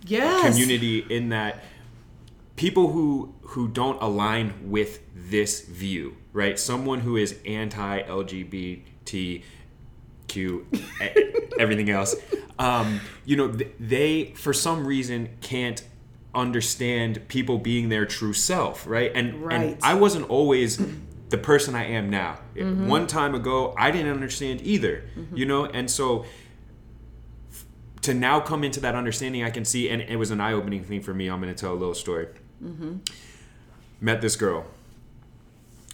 [0.05, 0.47] Yes.
[0.49, 1.63] community in that
[2.55, 9.43] people who who don't align with this view right someone who is anti lgbtq
[11.59, 12.15] everything else
[12.59, 13.47] um, you know
[13.79, 15.83] they for some reason can't
[16.33, 20.81] understand people being their true self right and and i wasn't always
[21.31, 22.87] the person i am now mm-hmm.
[22.87, 25.35] one time ago i didn't understand either mm-hmm.
[25.35, 26.25] you know and so
[28.01, 30.83] to now come into that understanding, I can see, and it was an eye opening
[30.83, 31.27] thing for me.
[31.27, 32.27] I'm going to tell a little story.
[32.63, 32.97] Mm-hmm.
[33.99, 34.65] Met this girl,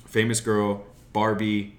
[0.06, 1.78] famous girl, Barbie,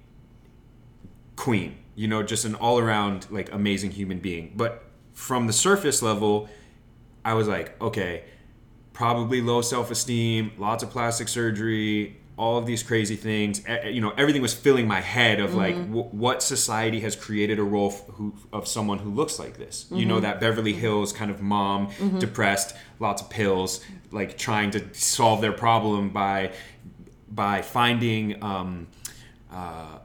[1.36, 4.52] queen, you know, just an all around, like, amazing human being.
[4.54, 4.84] But
[5.14, 6.48] from the surface level,
[7.24, 8.24] I was like, okay,
[8.92, 13.62] probably low self esteem, lots of plastic surgery, all of these crazy things.
[13.84, 17.62] You know, everything was filling my head of like w- what society has created a
[17.64, 19.86] role f- who, of someone who looks like this.
[19.90, 24.94] You know, that Beverly Hills kind of mom, depressed, lots of pills, like trying to
[24.94, 26.52] solve their problem by
[27.30, 28.42] by finding.
[28.42, 28.86] Um,
[29.52, 29.98] uh,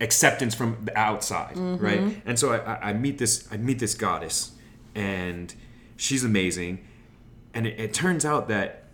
[0.00, 2.22] acceptance from the outside, right?
[2.24, 4.52] And so I, I- I meet this I meet this goddess,
[4.94, 5.52] and
[5.96, 6.86] she's amazing,
[7.54, 8.84] and it, it turns out that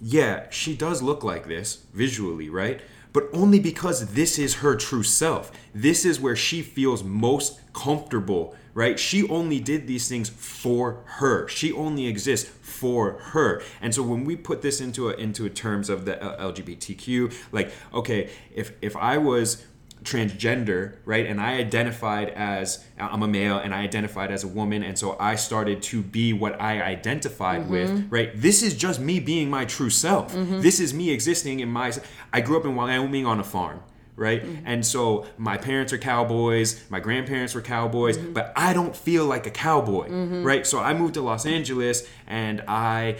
[0.00, 2.80] yeah, she does look like this visually, right?
[3.12, 5.50] But only because this is her true self.
[5.74, 8.98] This is where she feels most comfortable, right?
[8.98, 11.48] She only did these things for her.
[11.48, 13.62] She only exists for her.
[13.80, 17.34] And so when we put this into a, into a terms of the uh, LGBTQ,
[17.50, 19.64] like okay, if if I was
[20.02, 21.26] transgender, right?
[21.26, 25.16] And I identified as I'm a male and I identified as a woman and so
[25.18, 27.70] I started to be what I identified mm-hmm.
[27.70, 28.30] with, right?
[28.34, 30.34] This is just me being my true self.
[30.34, 30.60] Mm-hmm.
[30.60, 31.92] This is me existing in my
[32.32, 33.80] I grew up in Wyoming on a farm.
[34.16, 34.42] Right.
[34.42, 34.66] Mm-hmm.
[34.66, 39.46] And so my parents are cowboys, my grandparents were cowboys, but I don't feel like
[39.46, 40.10] a cowboy.
[40.10, 40.66] Right.
[40.66, 43.18] So I moved to Los Angeles and I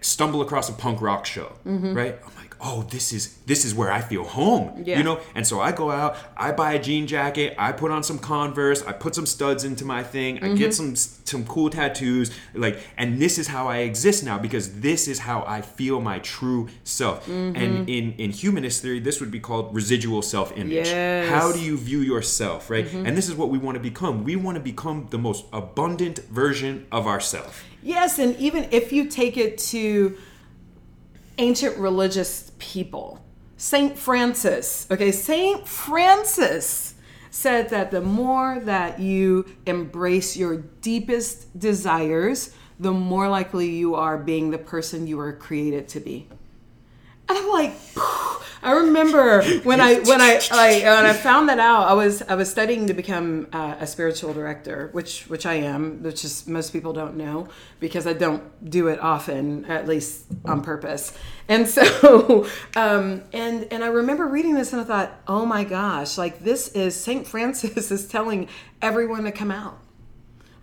[0.00, 2.18] stumble across a punk rock show, right?
[2.60, 4.98] Oh, this is this is where I feel home, Yeah.
[4.98, 5.20] you know.
[5.34, 8.82] And so I go out, I buy a jean jacket, I put on some Converse,
[8.82, 10.94] I put some studs into my thing, I get mm-hmm.
[10.94, 15.20] some some cool tattoos, like, and this is how I exist now because this is
[15.20, 17.26] how I feel my true self.
[17.26, 17.56] Mm-hmm.
[17.56, 20.88] And in in humanist theory, this would be called residual self image.
[20.88, 21.28] Yes.
[21.28, 22.86] How do you view yourself, right?
[22.86, 23.06] Mm-hmm.
[23.06, 24.24] And this is what we want to become.
[24.24, 27.56] We want to become the most abundant version of ourselves.
[27.82, 30.18] Yes, and even if you take it to
[31.38, 33.24] ancient religious people,
[33.56, 36.94] Saint Francis, okay, Saint Francis
[37.30, 44.16] said that the more that you embrace your deepest desires, the more likely you are
[44.16, 46.28] being the person you were created to be.
[47.28, 47.74] And I'm like,
[48.62, 51.88] I remember when I when I like when I found that out.
[51.88, 56.02] I was I was studying to become uh, a spiritual director, which which I am,
[56.02, 57.48] which is most people don't know
[57.80, 61.16] because I don't do it often, at least on purpose.
[61.48, 66.18] And so, um, and and I remember reading this and I thought, oh my gosh,
[66.18, 68.48] like this is Saint Francis is telling
[68.82, 69.78] everyone to come out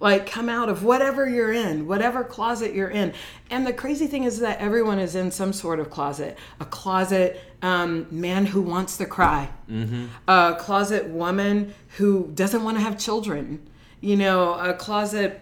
[0.05, 3.11] like come out of whatever you're in whatever closet you're in.
[3.49, 6.37] And the crazy thing is that everyone is in some sort of closet.
[6.59, 9.49] A closet um, man who wants to cry.
[10.27, 13.67] A closet woman who doesn't want to have children.
[13.99, 15.41] You know a closet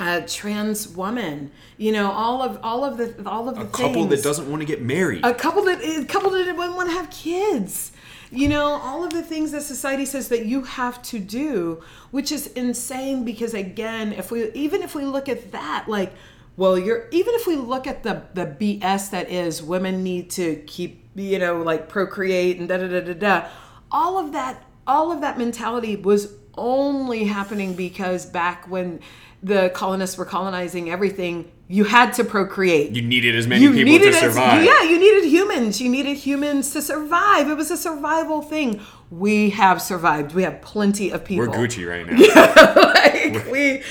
[0.00, 1.52] a trans woman.
[1.78, 4.62] You know all of all of the all of the A couple that doesn't want
[4.62, 5.24] to get married.
[5.24, 7.92] a couple that a couple that wouldn't want to have kids
[8.32, 12.32] you know all of the things that society says that you have to do which
[12.32, 16.12] is insane because again if we even if we look at that like
[16.56, 20.56] well you're even if we look at the the bs that is women need to
[20.66, 23.48] keep you know like procreate and da da da da da
[23.90, 28.98] all of that all of that mentality was only happening because back when
[29.42, 32.92] the colonists were colonizing everything, you had to procreate.
[32.92, 34.64] You needed as many people to as- survive.
[34.64, 35.80] yeah, you needed humans.
[35.80, 37.48] You needed humans to survive.
[37.48, 38.80] It was a survival thing.
[39.10, 40.34] We have survived.
[40.34, 41.46] We have plenty of people.
[41.46, 42.16] We're Gucci right now.
[42.94, 43.82] like we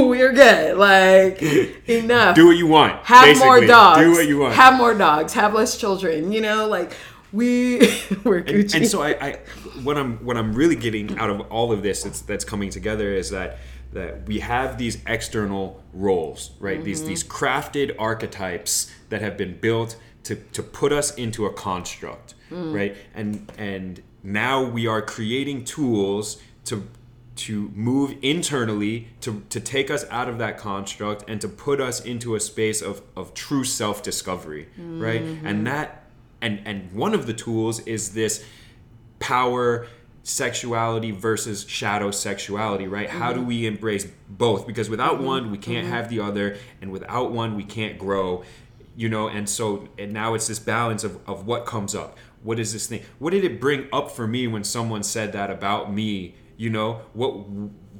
[0.00, 0.76] we're good.
[0.76, 1.42] Like
[1.88, 2.36] enough.
[2.36, 3.04] Do what you want.
[3.04, 4.00] have more dogs.
[4.00, 4.54] Do what you want.
[4.54, 5.34] Have more dogs.
[5.34, 6.32] Have less children.
[6.32, 6.92] You know, like
[7.32, 7.78] we
[8.24, 8.74] we're and, Gucci.
[8.76, 9.32] and so I, I
[9.82, 13.12] what i'm what i'm really getting out of all of this that's, that's coming together
[13.12, 13.58] is that
[13.98, 15.64] that we have these external
[16.06, 17.08] roles right these Mm-hmm.
[17.12, 18.74] these crafted archetypes
[19.10, 19.90] that have been built
[20.26, 22.72] to to put us into a construct Mm.
[22.80, 23.28] right and
[23.58, 23.90] and
[24.22, 26.26] now we are creating tools
[26.68, 26.74] to
[27.46, 28.94] to move internally
[29.24, 32.80] to, to take us out of that construct and to put us into a space
[32.90, 34.64] of, of true self-discovery
[35.06, 35.46] right Mm-hmm.
[35.48, 35.88] and that
[36.44, 38.34] and and one of the tools is this
[39.18, 39.86] power
[40.30, 43.08] sexuality versus shadow sexuality right?
[43.08, 43.40] How Mm-hmm.
[43.40, 44.66] do we embrace both?
[44.66, 48.42] Because without one we can't have the other and without one we can't grow
[48.96, 49.28] you know?
[49.28, 52.16] And so and now it's this balance of, of what comes up.
[52.42, 53.02] What is this thing?
[53.20, 57.02] What did it bring up for me when someone said that about me you know?
[57.12, 57.46] What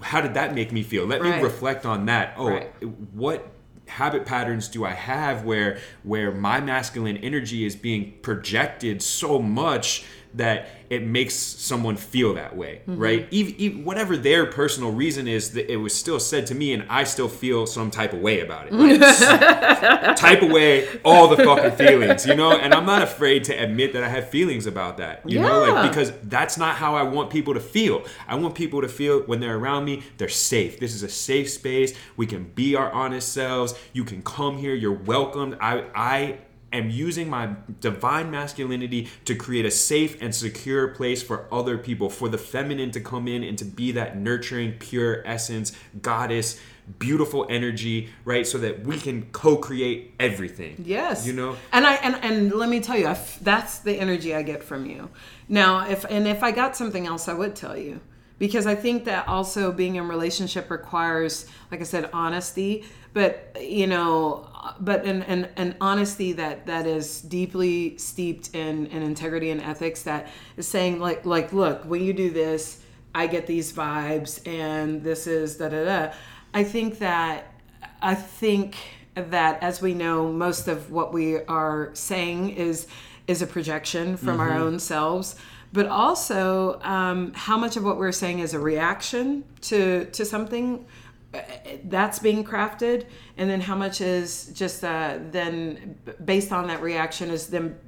[0.03, 1.07] how did that make me feel?
[1.07, 1.37] Let Right.
[1.37, 2.35] me reflect on that.
[2.37, 2.71] Oh Right.
[3.13, 3.53] what
[3.89, 10.05] habit patterns do i have where where my masculine energy is being projected so much
[10.37, 12.99] that it makes someone feel that way mm-hmm.
[12.99, 13.29] right?
[13.31, 16.85] Even, even whatever their personal reason is that it was still said to me and
[16.89, 19.01] i still feel some type of way about it Like,
[20.17, 22.53] type away all the fucking feelings you know?
[22.53, 25.65] And i'm not afraid to admit that i have feelings about that you know?
[25.73, 28.05] Like because that's not how i want people to feel.
[28.29, 30.79] I want people to feel when they're around me they're safe.
[30.79, 31.97] This is a safe space.
[32.17, 33.75] We can be our honest selves.
[33.93, 34.75] You can come here.
[34.75, 35.57] You're welcomed.
[35.61, 36.39] I i
[36.77, 42.09] am using my divine masculinity to create a safe and secure place for other people
[42.11, 45.73] for the feminine to come in and to be that nurturing pure essence
[46.03, 46.59] goddess
[47.01, 51.27] beautiful energy right so that we can co-create everything Yes.
[51.27, 54.35] you know And I and and let me tell you, I f- that's the energy
[54.35, 55.11] I get from you.
[55.49, 58.01] Now, if and if I got something else, I would tell you
[58.39, 62.85] because I think that also being in relationship requires, like I said, honesty.
[63.13, 69.03] But you know, but an an, an honesty that that is deeply steeped in in
[69.03, 70.03] integrity and ethics.
[70.03, 72.83] That is saying like like look, when you do this,
[73.15, 76.13] I get these vibes, and this is da da da.
[76.53, 77.55] I think that
[78.03, 78.77] I think
[79.15, 82.87] that as we know most of what we are saying is
[83.27, 84.63] is a projection from our mm-hmm.
[84.63, 85.37] own selves
[85.73, 90.87] but also um, how much of what we're saying is a reaction to to something
[91.35, 91.41] uh,
[91.85, 93.07] that's being crafted
[93.37, 97.79] and then how much is just uh, then based on that reaction is then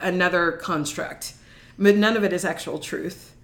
[0.00, 1.34] another construct.
[1.78, 3.35] But none of it is actual truth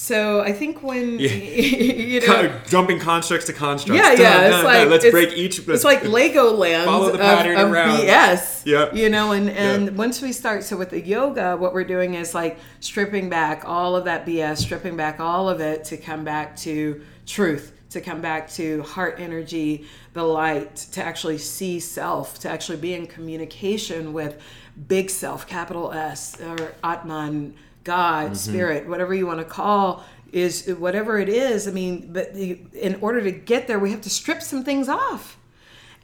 [0.00, 4.32] so i think when you know Kind of jumping constructs to constructs yeah, Dun, yeah.
[4.32, 4.64] dun, It's dun.
[4.64, 8.00] like let's it's, break each It's like Legoland Follow the pattern of around.
[8.00, 8.64] BS.
[8.64, 8.94] Yep.
[8.94, 12.34] You know, and and once we start, so with the yoga, what we're doing is
[12.34, 16.56] like stripping back all of that BS, stripping back all of it to come back
[16.58, 22.48] to truth, to come back to heart energy, the light, to actually see self, to
[22.48, 24.40] actually be in communication with
[24.88, 27.54] big self, capital S, or Atman,
[27.84, 28.34] God, Mm-hmm.
[28.34, 31.66] spirit, whatever you want to call is whatever it is.
[31.66, 34.88] I mean, but the, in order to get there, we have to strip some things
[34.88, 35.36] off.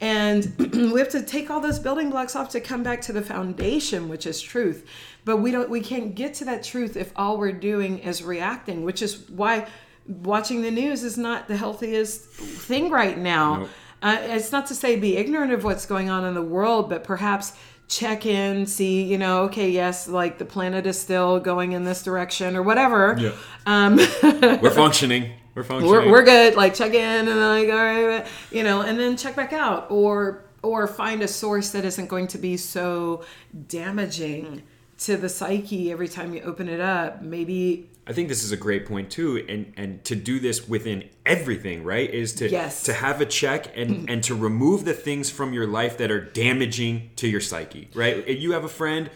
[0.01, 0.53] And
[0.93, 4.09] we have to take all those building blocks off to come back to the foundation,
[4.09, 4.85] which is truth.
[5.25, 8.83] But we don't we can't get to that truth if all we're doing is reacting,
[8.83, 9.67] which is why
[10.07, 13.57] watching the news is not the healthiest thing right now.
[13.61, 13.69] Nope.
[14.03, 17.03] Uh, it's not to say be ignorant of what's going on in the world, but
[17.03, 17.53] perhaps
[17.87, 22.03] check in, see, you know, okay, yes, like the planet is still going in this
[22.03, 23.15] direction or whatever.
[23.19, 23.31] Yeah.
[23.65, 26.55] Um, we're functioning we're functioning we're, we're good.
[26.55, 30.43] Like check in and like, all right, you know, and then check back out or
[30.61, 33.23] or find a source that isn't going to be so
[33.67, 34.61] damaging
[34.99, 37.23] to the psyche every time you open it up.
[37.23, 41.09] Maybe I think this is a great point too, and and to do this within
[41.25, 42.09] everything, right?
[42.09, 42.83] Is to Yes.
[42.83, 46.21] to have a check and and to remove the things from your life that are
[46.21, 48.23] damaging to your psyche, right?
[48.25, 49.09] If you have a friend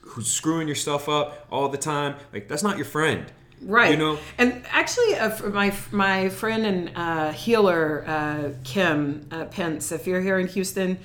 [0.00, 3.24] who's screwing your stuff up all the time, like that's not your friend,
[3.62, 9.44] right You know, and actually uh, my my friend and uh, healer uh, kim uh,
[9.46, 10.98] pence if you're here in houston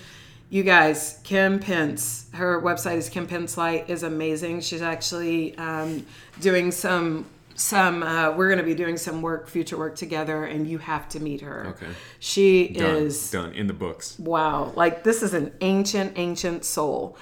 [0.50, 6.06] you guys kim pence her website is kim pence light is amazing she's actually um,
[6.42, 7.26] doing some
[7.56, 11.08] some uh, we're going to be doing some work future work together and you have
[11.10, 11.88] to meet her Okay.
[12.20, 14.18] she done, is done in the books.
[14.20, 17.18] wow like this is an ancient ancient soul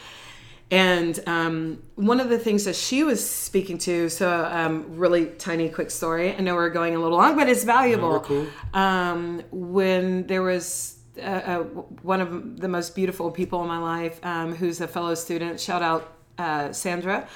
[0.70, 5.70] And um, one of the things that she was speaking to, so um, really tiny,
[5.70, 6.36] quick story.
[6.36, 8.10] I know we're going a little long, but it's valuable.
[8.10, 8.48] we're cool.
[8.74, 11.64] Um, when there was uh, uh,
[12.02, 15.82] one of the most beautiful people in my life, um, who's a fellow student, shout
[15.82, 17.28] out uh, Sandra,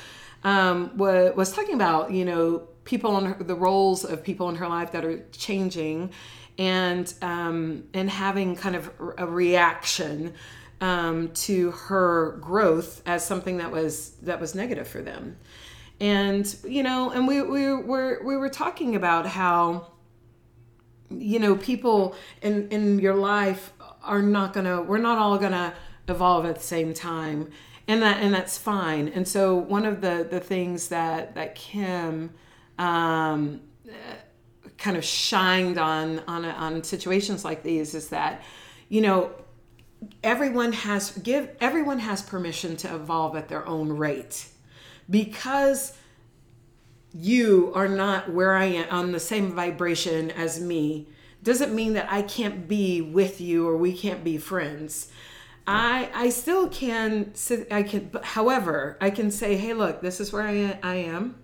[0.43, 4.67] um, was, was talking about, you know, people in the roles of people in her
[4.67, 6.11] life that are changing
[6.57, 10.33] and um, and having kind of a reaction
[10.81, 15.37] um, to her growth as something that was that was negative for them.
[15.99, 19.90] And you know and we, we were we were talking about how
[21.19, 25.73] you know people in in your life are not gonna we're not all gonna
[26.07, 27.49] evolve at the same time.
[27.87, 29.07] And that and that's fine.
[29.09, 32.31] And so one of the the things that that kim
[32.77, 33.61] um,
[34.77, 38.41] kind of shined on on on situations like these is that
[38.89, 39.31] you know
[40.23, 44.47] everyone has give everyone has permission to evolve at their own rate.
[45.09, 45.93] Because
[47.13, 51.07] you are not where I am on the same vibration as me
[51.43, 55.11] doesn't mean that I can't be with you or we can't be friends.
[55.67, 57.33] I I still can
[57.69, 61.35] I can however I can say hey look this is where I, I am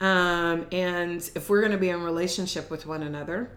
[0.00, 3.50] um, and if we're going to be in relationship with one another,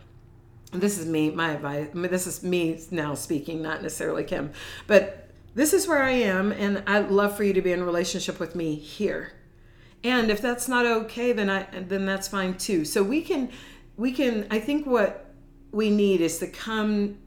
[0.71, 1.89] this is me, my advice.
[1.91, 4.51] I mean, this is me now speaking, not necessarily Kim,
[4.87, 8.39] but this is where I am, and I'd love for you to be in relationship
[8.39, 9.33] with me here.
[10.03, 12.85] And if that's not okay, then I then that's fine too.
[12.85, 13.51] So we can
[13.97, 14.47] we can.
[14.49, 15.33] I think what
[15.71, 17.17] we need is to come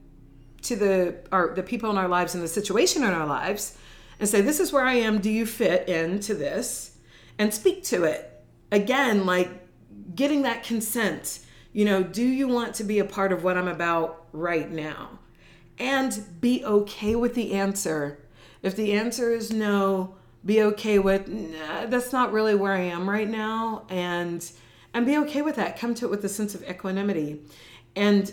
[0.63, 3.77] to the our the people in our lives and the situation in our lives
[4.19, 5.19] and say, "This is where I am.
[5.19, 6.97] Do you fit into this?"
[7.37, 9.49] And speak to it again, like
[10.15, 11.39] getting that consent.
[11.71, 15.19] You know, do you want to be a part of what I'm about right now?
[15.77, 18.25] And be okay with the answer.
[18.61, 20.15] If the answer is no,
[20.45, 23.85] be okay with nah, that's not really where I am right now.
[23.89, 24.49] And
[24.93, 25.77] and be okay with that.
[25.77, 27.41] Come to it with a sense of equanimity.
[27.95, 28.29] And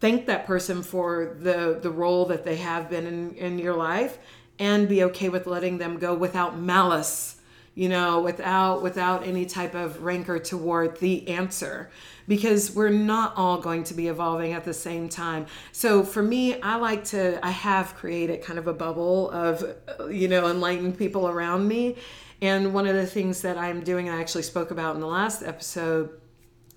[0.00, 4.18] thank that person for the the role that they have been in, in your life.
[4.58, 7.35] And be okay with letting them go without malice
[7.76, 11.90] you know without without any type of rancor toward the answer.
[12.26, 15.46] Because we're not all going to be evolving at the same time.
[15.70, 19.62] So for me i like to i have created kind of a bubble of
[20.10, 21.96] you know enlightened people around me.
[22.42, 25.42] And one of the things that i'm doing i actually spoke about in the last
[25.42, 26.10] episode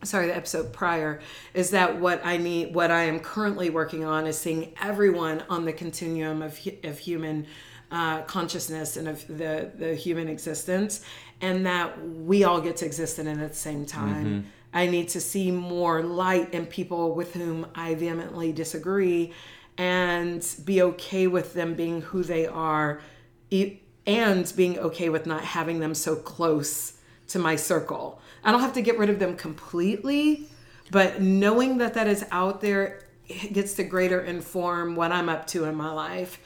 [0.03, 1.19] sorry the episode prior
[1.53, 5.65] is that what i need what i am currently working on is seeing everyone on
[5.65, 7.45] the continuum of, of human
[7.91, 11.01] uh, consciousness and of the the human existence,
[11.41, 14.25] and that we all get to exist in it at the same time.
[14.25, 14.47] Mm-hmm.
[14.73, 19.33] I need to see more light in people with whom I vehemently disagree,
[19.77, 23.01] and be okay with them being who they are,
[24.05, 26.93] and being okay with not having them so close
[27.29, 28.21] to my circle.
[28.43, 30.47] I don't have to get rid of them completely,
[30.91, 35.65] but knowing that that is out there gets to greater inform what I'm up to
[35.65, 36.39] in my life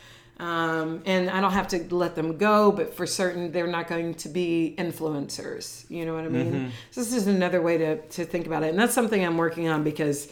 [0.43, 4.13] um, and I don't have to let them go, but for certain, they're not going
[4.15, 5.89] to be influencers.
[5.89, 6.51] You know what I mean?
[6.51, 6.69] Mm-hmm.
[6.91, 9.69] So this is another way to, to think about it, and that's something I'm working
[9.69, 10.29] on because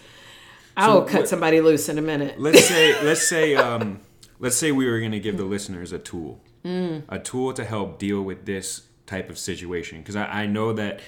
[0.75, 2.41] I'll so cut somebody loose in a minute.
[2.41, 4.01] Let's say let's say um,
[4.37, 7.03] let's say we were going to give the listeners a tool, mm.
[7.07, 10.99] a tool to help deal with this type of situation, because I, I know that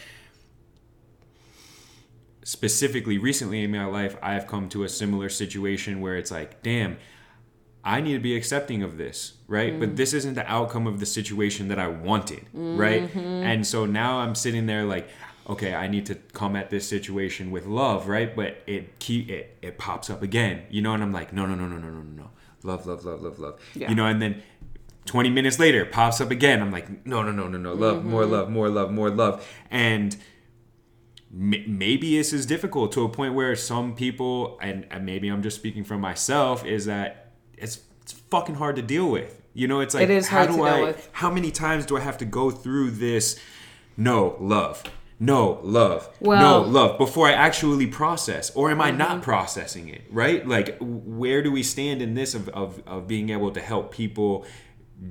[2.45, 6.63] specifically recently in my life, I have come to a similar situation where it's like,
[6.63, 6.95] damn
[7.83, 9.73] I need to be accepting of this, right?
[9.73, 9.79] Mm.
[9.79, 12.77] But this isn't the outcome of the situation that I wanted, mm-hmm.
[12.77, 13.13] right?
[13.15, 15.09] And so now I'm sitting there like,
[15.49, 18.33] okay, I need to come at this situation with love, right?
[18.33, 21.55] But it keep it it pops up again, you know, and I'm like, no, no,
[21.55, 22.29] no, no, no, no, no,
[22.63, 23.89] love, love, love, love, love, yeah.
[23.89, 24.41] you know, and then
[25.05, 26.61] 20 minutes later pops up again.
[26.61, 28.09] I'm like, no, no, no, no, no, love, mm-hmm.
[28.09, 30.15] more love, more love, more love, and
[31.35, 35.55] maybe this is difficult to a point where some people and, and maybe i'm just
[35.55, 37.22] speaking from myself is that
[37.63, 39.41] it's it's fucking hard to deal with.
[39.53, 42.17] You know, it's like it is how do I how many times do I have
[42.19, 43.39] to go through this?
[43.95, 44.83] No love.
[45.19, 46.09] No love.
[46.19, 46.97] Well, no love.
[46.97, 48.97] Before i actually process or am i mm-hmm.
[48.97, 50.45] not processing it right?
[50.47, 54.45] Like where do we stand in this of, of, of being able to help people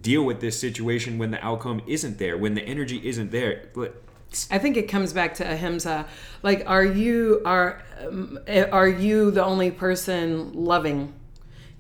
[0.00, 3.68] deal with this situation when the outcome isn't there when the energy isn't there?
[3.74, 4.03] But
[4.50, 6.07] I think it comes back to ahimsa.
[6.42, 11.14] Like, are you are um, are you the only person loving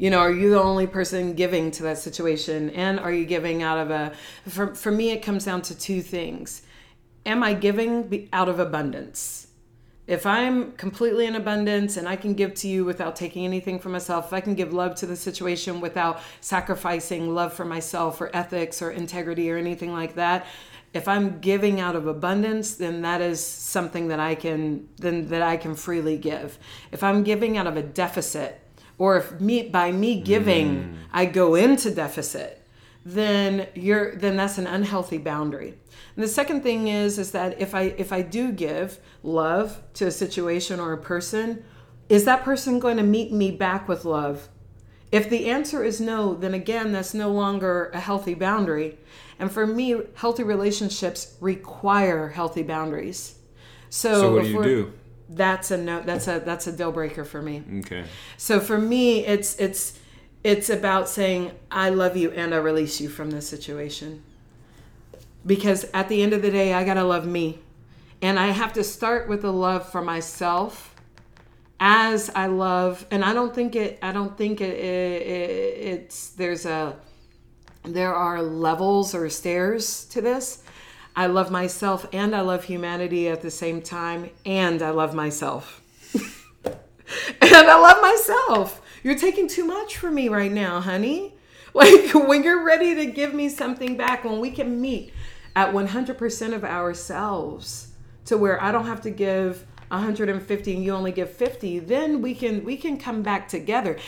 [0.02, 2.70] you know are you the only person giving to that situation?
[2.70, 4.12] And are you giving out of a
[4.48, 6.62] for, for me it comes down to two things.
[7.24, 9.46] Am i giving out of abundance?
[10.08, 13.92] If I'm completely in abundance and I can give to you without taking anything from
[13.92, 18.28] myself, if I can give love to the situation without sacrificing love for myself or
[18.34, 20.46] ethics or integrity or anything like that,
[20.92, 25.42] if I'm giving out of abundance, then that is something that I can then that
[25.42, 26.58] I can freely give.
[26.90, 28.61] If I'm giving out of a deficit,
[29.02, 30.94] or if me by me giving mm.
[31.12, 32.64] I go into deficit,
[33.04, 35.74] then you're then that's an unhealthy boundary.
[36.14, 40.06] And the second thing is is that if I if I do give love to
[40.06, 41.64] a situation or a person,
[42.08, 44.48] is that person going to meet me back with love?
[45.10, 48.98] If the answer is no, then again that's no longer a healthy boundary.
[49.40, 53.34] And for me, healthy relationships require healthy boundaries.
[53.90, 54.92] So, so what do you do?
[55.34, 57.62] That's a no that's a that's a deal breaker for me.
[57.80, 58.04] Okay.
[58.36, 59.98] So for me it's it's
[60.44, 64.22] it's about saying I love you and I release you from this situation
[65.44, 67.58] because at the end of the day, I got to love me.
[68.20, 70.94] And I have to start with the love for myself
[71.80, 76.28] as I love, and I don't think it, I don't think it, it, it it's,
[76.30, 76.96] there's a,
[77.82, 80.61] there are levels or stairs to this.
[81.14, 85.82] I love myself and I love humanity at the same time, and I love myself.
[86.64, 86.74] and
[87.42, 88.80] I love myself.
[89.02, 91.34] You're taking too much from me right now, honey.
[91.74, 95.10] Like when you're ready to give me something back, when we can meet
[95.56, 97.92] at 100% of ourselves
[98.26, 102.34] to where I don't have to give 150 and you only give 50, then we
[102.34, 103.98] can we can come back together.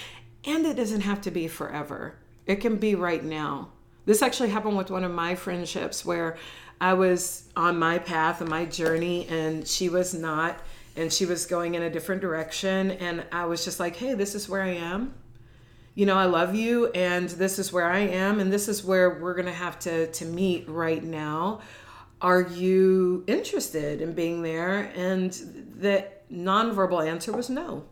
[0.44, 2.16] And it doesn't have to be forever.
[2.46, 3.70] It can be right now.
[4.06, 6.36] This actually happened with one of my friendships where
[6.80, 10.60] I was on my path and my journey and she was not
[10.96, 14.34] and she was going in a different direction and I was just like, "Hey, this
[14.34, 15.14] is where I am
[15.94, 19.10] you know, I love you and this is where I am and this is where
[19.10, 21.60] we're to have to to meet right now.
[22.20, 24.92] Are you interested in being there?
[24.96, 25.30] And
[25.78, 27.84] the nonverbal answer was no.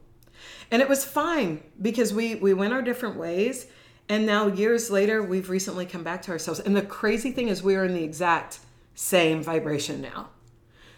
[0.71, 3.67] And it was fine because we we went our different ways
[4.09, 6.59] and now years later we've recently come back to ourselves.
[6.59, 8.59] And the crazy thing is we are in the exact
[8.95, 10.31] same vibration now.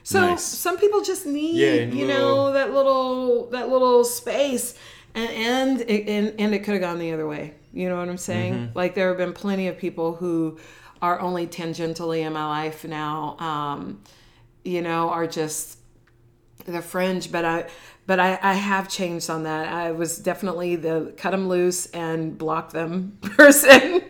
[0.02, 0.42] So nice.
[0.44, 4.78] some people just need, yeah, you know, that little that little space
[5.14, 7.54] and and and, and it could have gone the other way.
[7.72, 8.54] You know what I'm saying?
[8.54, 8.78] Mm-hmm.
[8.78, 10.58] Like there have been plenty of people who
[11.00, 13.36] are only tangentially in my life now.
[13.38, 14.02] Um,
[14.62, 15.78] you know, are just
[16.66, 17.66] the fringe, but I
[18.06, 19.72] but I, I have changed on that.
[19.72, 24.02] I was definitely the cut them loose and block them person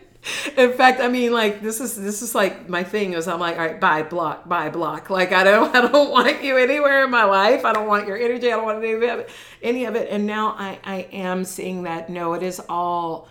[0.57, 3.57] in fact, I mean, like this is this is like my thing is I'm like,
[3.57, 5.09] all right, bye, block, bye, block.
[5.09, 7.65] Like I don't I don't want you anywhere in my life.
[7.65, 8.47] I don't want your energy.
[8.47, 9.29] I don't want any of it.
[9.61, 10.09] Any of it.
[10.09, 13.27] And now I I am seeing that no, it is all.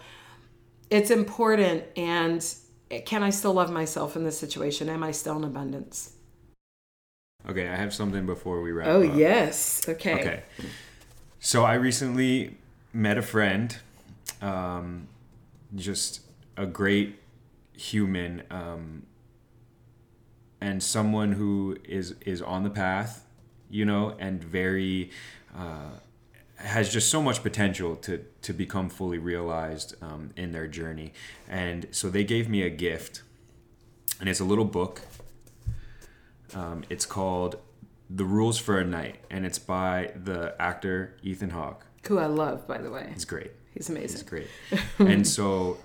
[0.91, 2.45] It's important, and
[3.07, 4.89] can I still love myself in this situation?
[4.89, 6.12] Am I still in abundance?
[7.49, 8.89] Okay, I have something before we wrap.
[8.89, 9.16] Oh up.
[9.16, 9.89] yes.
[9.89, 10.15] Okay.
[10.15, 10.43] Okay.
[11.41, 12.57] So I recently
[12.93, 13.77] met a friend.
[14.41, 15.09] Um,
[15.75, 16.21] just
[16.56, 17.18] a great
[17.72, 19.05] human um,
[20.60, 23.26] and someone who is is on the path,
[23.68, 25.10] you know, and very
[25.55, 25.90] uh,
[26.56, 31.12] has just so much potential to to become fully realized um, in their journey.
[31.48, 33.22] And so they gave me a gift,
[34.20, 35.02] and it's a little book.
[36.55, 37.59] Um, it's called
[38.09, 42.66] "The Rules for a Knight," and it's by the actor Ethan Hawke, who I love,
[42.66, 43.10] by the way.
[43.12, 43.51] He's great.
[43.74, 44.18] He's amazing.
[44.18, 44.48] He's great.
[44.98, 45.78] and so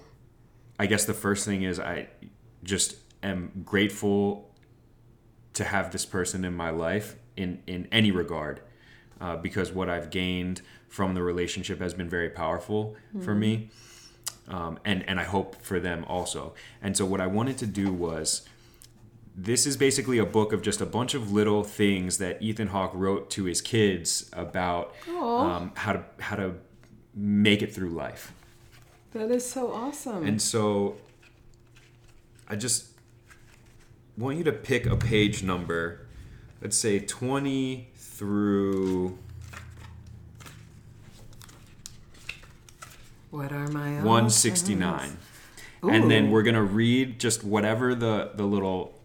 [0.80, 2.07] I guess the first thing is I
[2.64, 4.49] just am grateful
[5.53, 8.61] to have this person in my life in in any regard,
[9.19, 13.22] uh, because what I've gained from the relationship has been very powerful mm-hmm.
[13.22, 13.69] for me,
[14.47, 16.53] um, and and I hope for them also.
[16.81, 18.47] And so what I wanted to do was.
[19.41, 22.91] This is basically a book of just a bunch of little things that Ethan Hawke
[22.93, 26.56] wrote to his kids about um, how to how to
[27.15, 28.34] make it through life.
[29.14, 30.26] That is so awesome.
[30.26, 30.98] And so
[32.48, 32.88] I just
[34.18, 36.06] want you to pick a page number,
[36.61, 39.18] let's say 20 through.
[43.31, 45.18] What are my 169.
[45.81, 48.99] And then we're going to read just whatever the, the little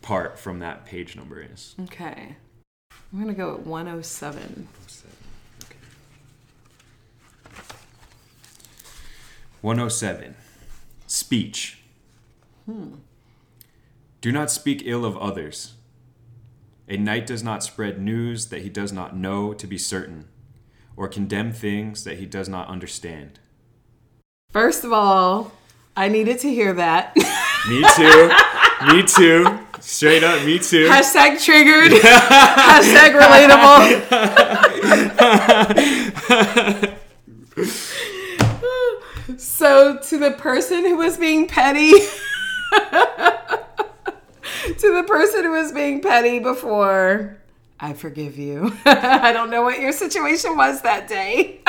[0.00, 1.74] part from that page number is.
[1.82, 2.36] Okay.
[3.12, 4.40] I'm going to go at 107.
[4.40, 5.13] 107.
[11.06, 11.78] Speech.
[12.66, 12.96] Hmm.
[14.20, 15.72] Do not speak ill of others.
[16.86, 20.28] A knight does not spread news that he does not know to be certain,
[20.98, 23.40] or condemn things that he does not understand.
[24.50, 25.52] First of all,
[25.96, 27.16] I needed to hear that.
[27.66, 28.30] Me too.
[28.92, 29.60] Me too.
[29.80, 30.88] Straight up, me too.
[30.88, 31.92] Hashtag triggered.
[32.02, 34.04] Hashtag relatable.
[39.44, 42.06] so, to the person who was being petty, to
[44.78, 47.36] the person who was being petty before,
[47.78, 48.74] I forgive you.
[48.86, 51.60] I don't know what your situation was that day.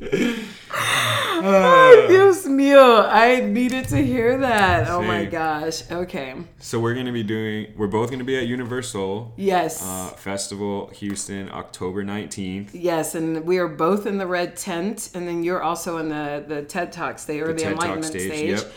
[0.72, 3.06] oh, Dios mío.
[3.08, 4.88] I needed to hear that.
[4.88, 5.88] Oh my gosh.
[5.90, 6.34] Okay.
[6.58, 7.72] So we're gonna be doing.
[7.76, 9.82] We're both gonna be at Universal Yes.
[9.84, 12.74] uh, Festival Houston, October nineteenth.
[12.74, 16.44] yes, and we are both in the red tent, and then you're also in the,
[16.46, 18.50] the TED Talk stage or the, TED Talk Enlightenment stage, stage.
[18.60, 18.72] yep.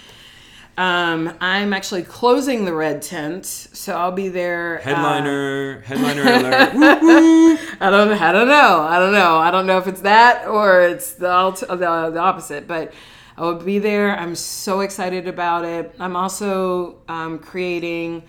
[0.76, 4.80] Um, I'm actually closing the red tent, so I'll be there.
[4.80, 7.60] uh, Headliner, headliner alert.
[7.80, 8.12] I don't.
[8.12, 8.82] I don't know.
[8.82, 9.38] I don't know.
[9.38, 12.68] I don't know if it's that or it's the alt- the, the opposite.
[12.68, 12.92] But
[13.38, 14.18] I will be there.
[14.18, 15.94] I'm so excited about it.
[16.00, 18.24] I'm also um, creating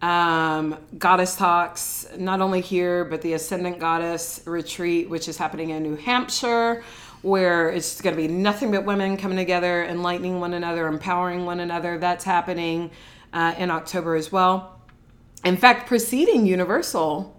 [0.00, 5.82] um, goddess talks, not only here but the Ascendant Goddess retreat, which is happening in
[5.82, 6.82] New Hampshire.
[7.22, 11.60] Where it's going to be nothing but women coming together, enlightening one another, empowering one
[11.60, 11.98] another.
[11.98, 12.90] That's happening
[13.32, 14.80] uh, in October as well.
[15.44, 17.38] In fact, preceding Universal,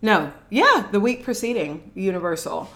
[0.00, 2.70] no, yeah, the week preceding Universal.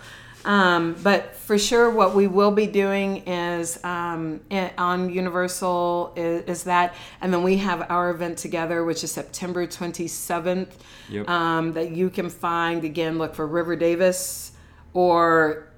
[0.45, 4.41] Um, but for sure, what we will be doing is um,
[4.77, 9.67] on Universal is, is that, and then we have our event together, which is September
[9.67, 10.69] 27th.
[11.09, 11.29] Yep.
[11.29, 13.19] Um, that you can find again.
[13.19, 14.53] Look for River Davis
[14.95, 15.69] or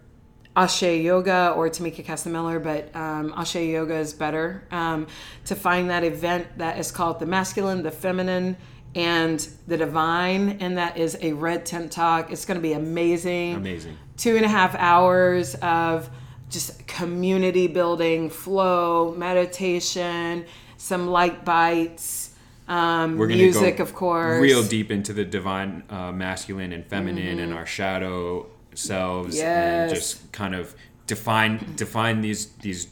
[0.57, 4.65] Ashe Yoga or Tamika Castamiller, but um, Ashe Yoga is better.
[4.71, 5.07] Um,
[5.47, 8.57] to find that event that is called The Masculine, the Feminine,
[8.95, 12.31] and the Divine, and that is a red tent talk.
[12.31, 13.55] It's going to be amazing.
[13.55, 13.99] Amazing.
[14.17, 16.09] Two and a half hours of
[16.51, 20.45] just community building, flow, meditation,
[20.77, 22.31] some light bites,
[22.69, 24.41] um, We're gonna music, go of course.
[24.41, 28.47] real deep into the divine, uh, masculine and feminine, and our shadow
[28.79, 29.45] selves, Mm-hmm.
[29.47, 29.91] Yes.
[29.91, 30.75] and just kind of
[31.07, 32.89] define define these these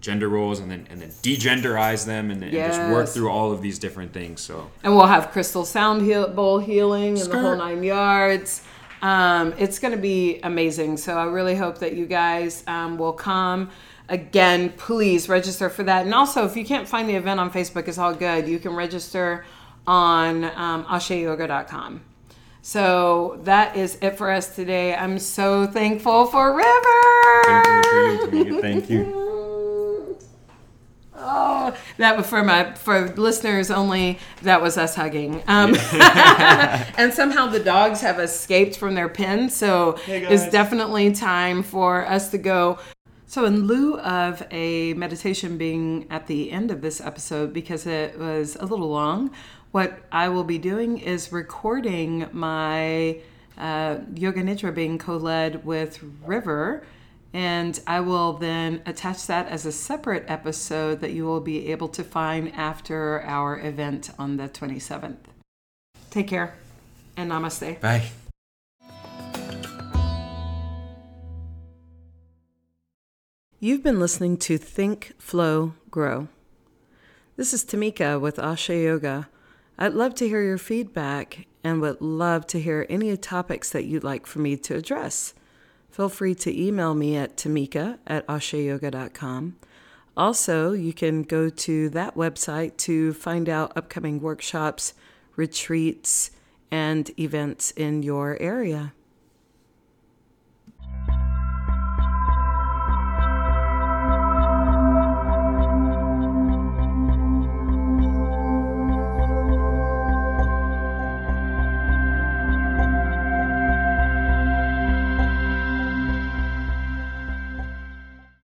[0.00, 3.52] gender roles, and then and then degenderize them, and, then and just work through all
[3.52, 4.40] of these different things.
[4.42, 8.62] So And we'll have crystal sound heal- bowl healing and the whole nine yards.
[9.02, 10.96] Um, it's going to be amazing.
[10.98, 13.70] So I really hope that you guys um, will come.
[14.08, 16.04] Again, please register for that.
[16.06, 18.46] And also, if you can't find the event on Facebook, it's all good.
[18.48, 19.44] You can register
[19.86, 22.00] on um, asheyoga.com.
[22.66, 24.94] So that is it for us today.
[24.94, 27.74] I'm so thankful for River.
[28.30, 30.18] thank you, Thank you.
[31.16, 34.18] Oh, that was for my for listeners only.
[34.42, 35.42] That was us hugging.
[35.46, 41.62] Um, and somehow the dogs have escaped from their pen, so Hey, it's definitely time
[41.62, 42.78] for us to go.
[43.26, 48.18] So, in lieu of a meditation being at the end of this episode because it
[48.18, 49.30] was a little long,
[49.74, 53.18] what I will be doing is recording my
[53.58, 56.86] uh, Yoga Nidra being co led with River.
[57.32, 61.88] And I will then attach that as a separate episode that you will be able
[61.88, 65.16] to find after our event on the 27th.
[66.08, 66.54] Take care
[67.16, 67.80] and namaste.
[67.80, 68.12] Bye.
[73.58, 76.28] You've been listening to Think, Flow, Grow.
[77.36, 79.28] This is Tamika with Asha Yoga.
[79.78, 84.04] I'd love to hear your feedback and would love to hear any topics that you'd
[84.04, 85.34] like for me to address.
[85.90, 89.56] Feel free to email me at tamika at ashayoga.com.
[90.16, 94.94] Also, you can go to that website to find out upcoming workshops,
[95.34, 96.30] retreats,
[96.70, 98.92] and events in your area.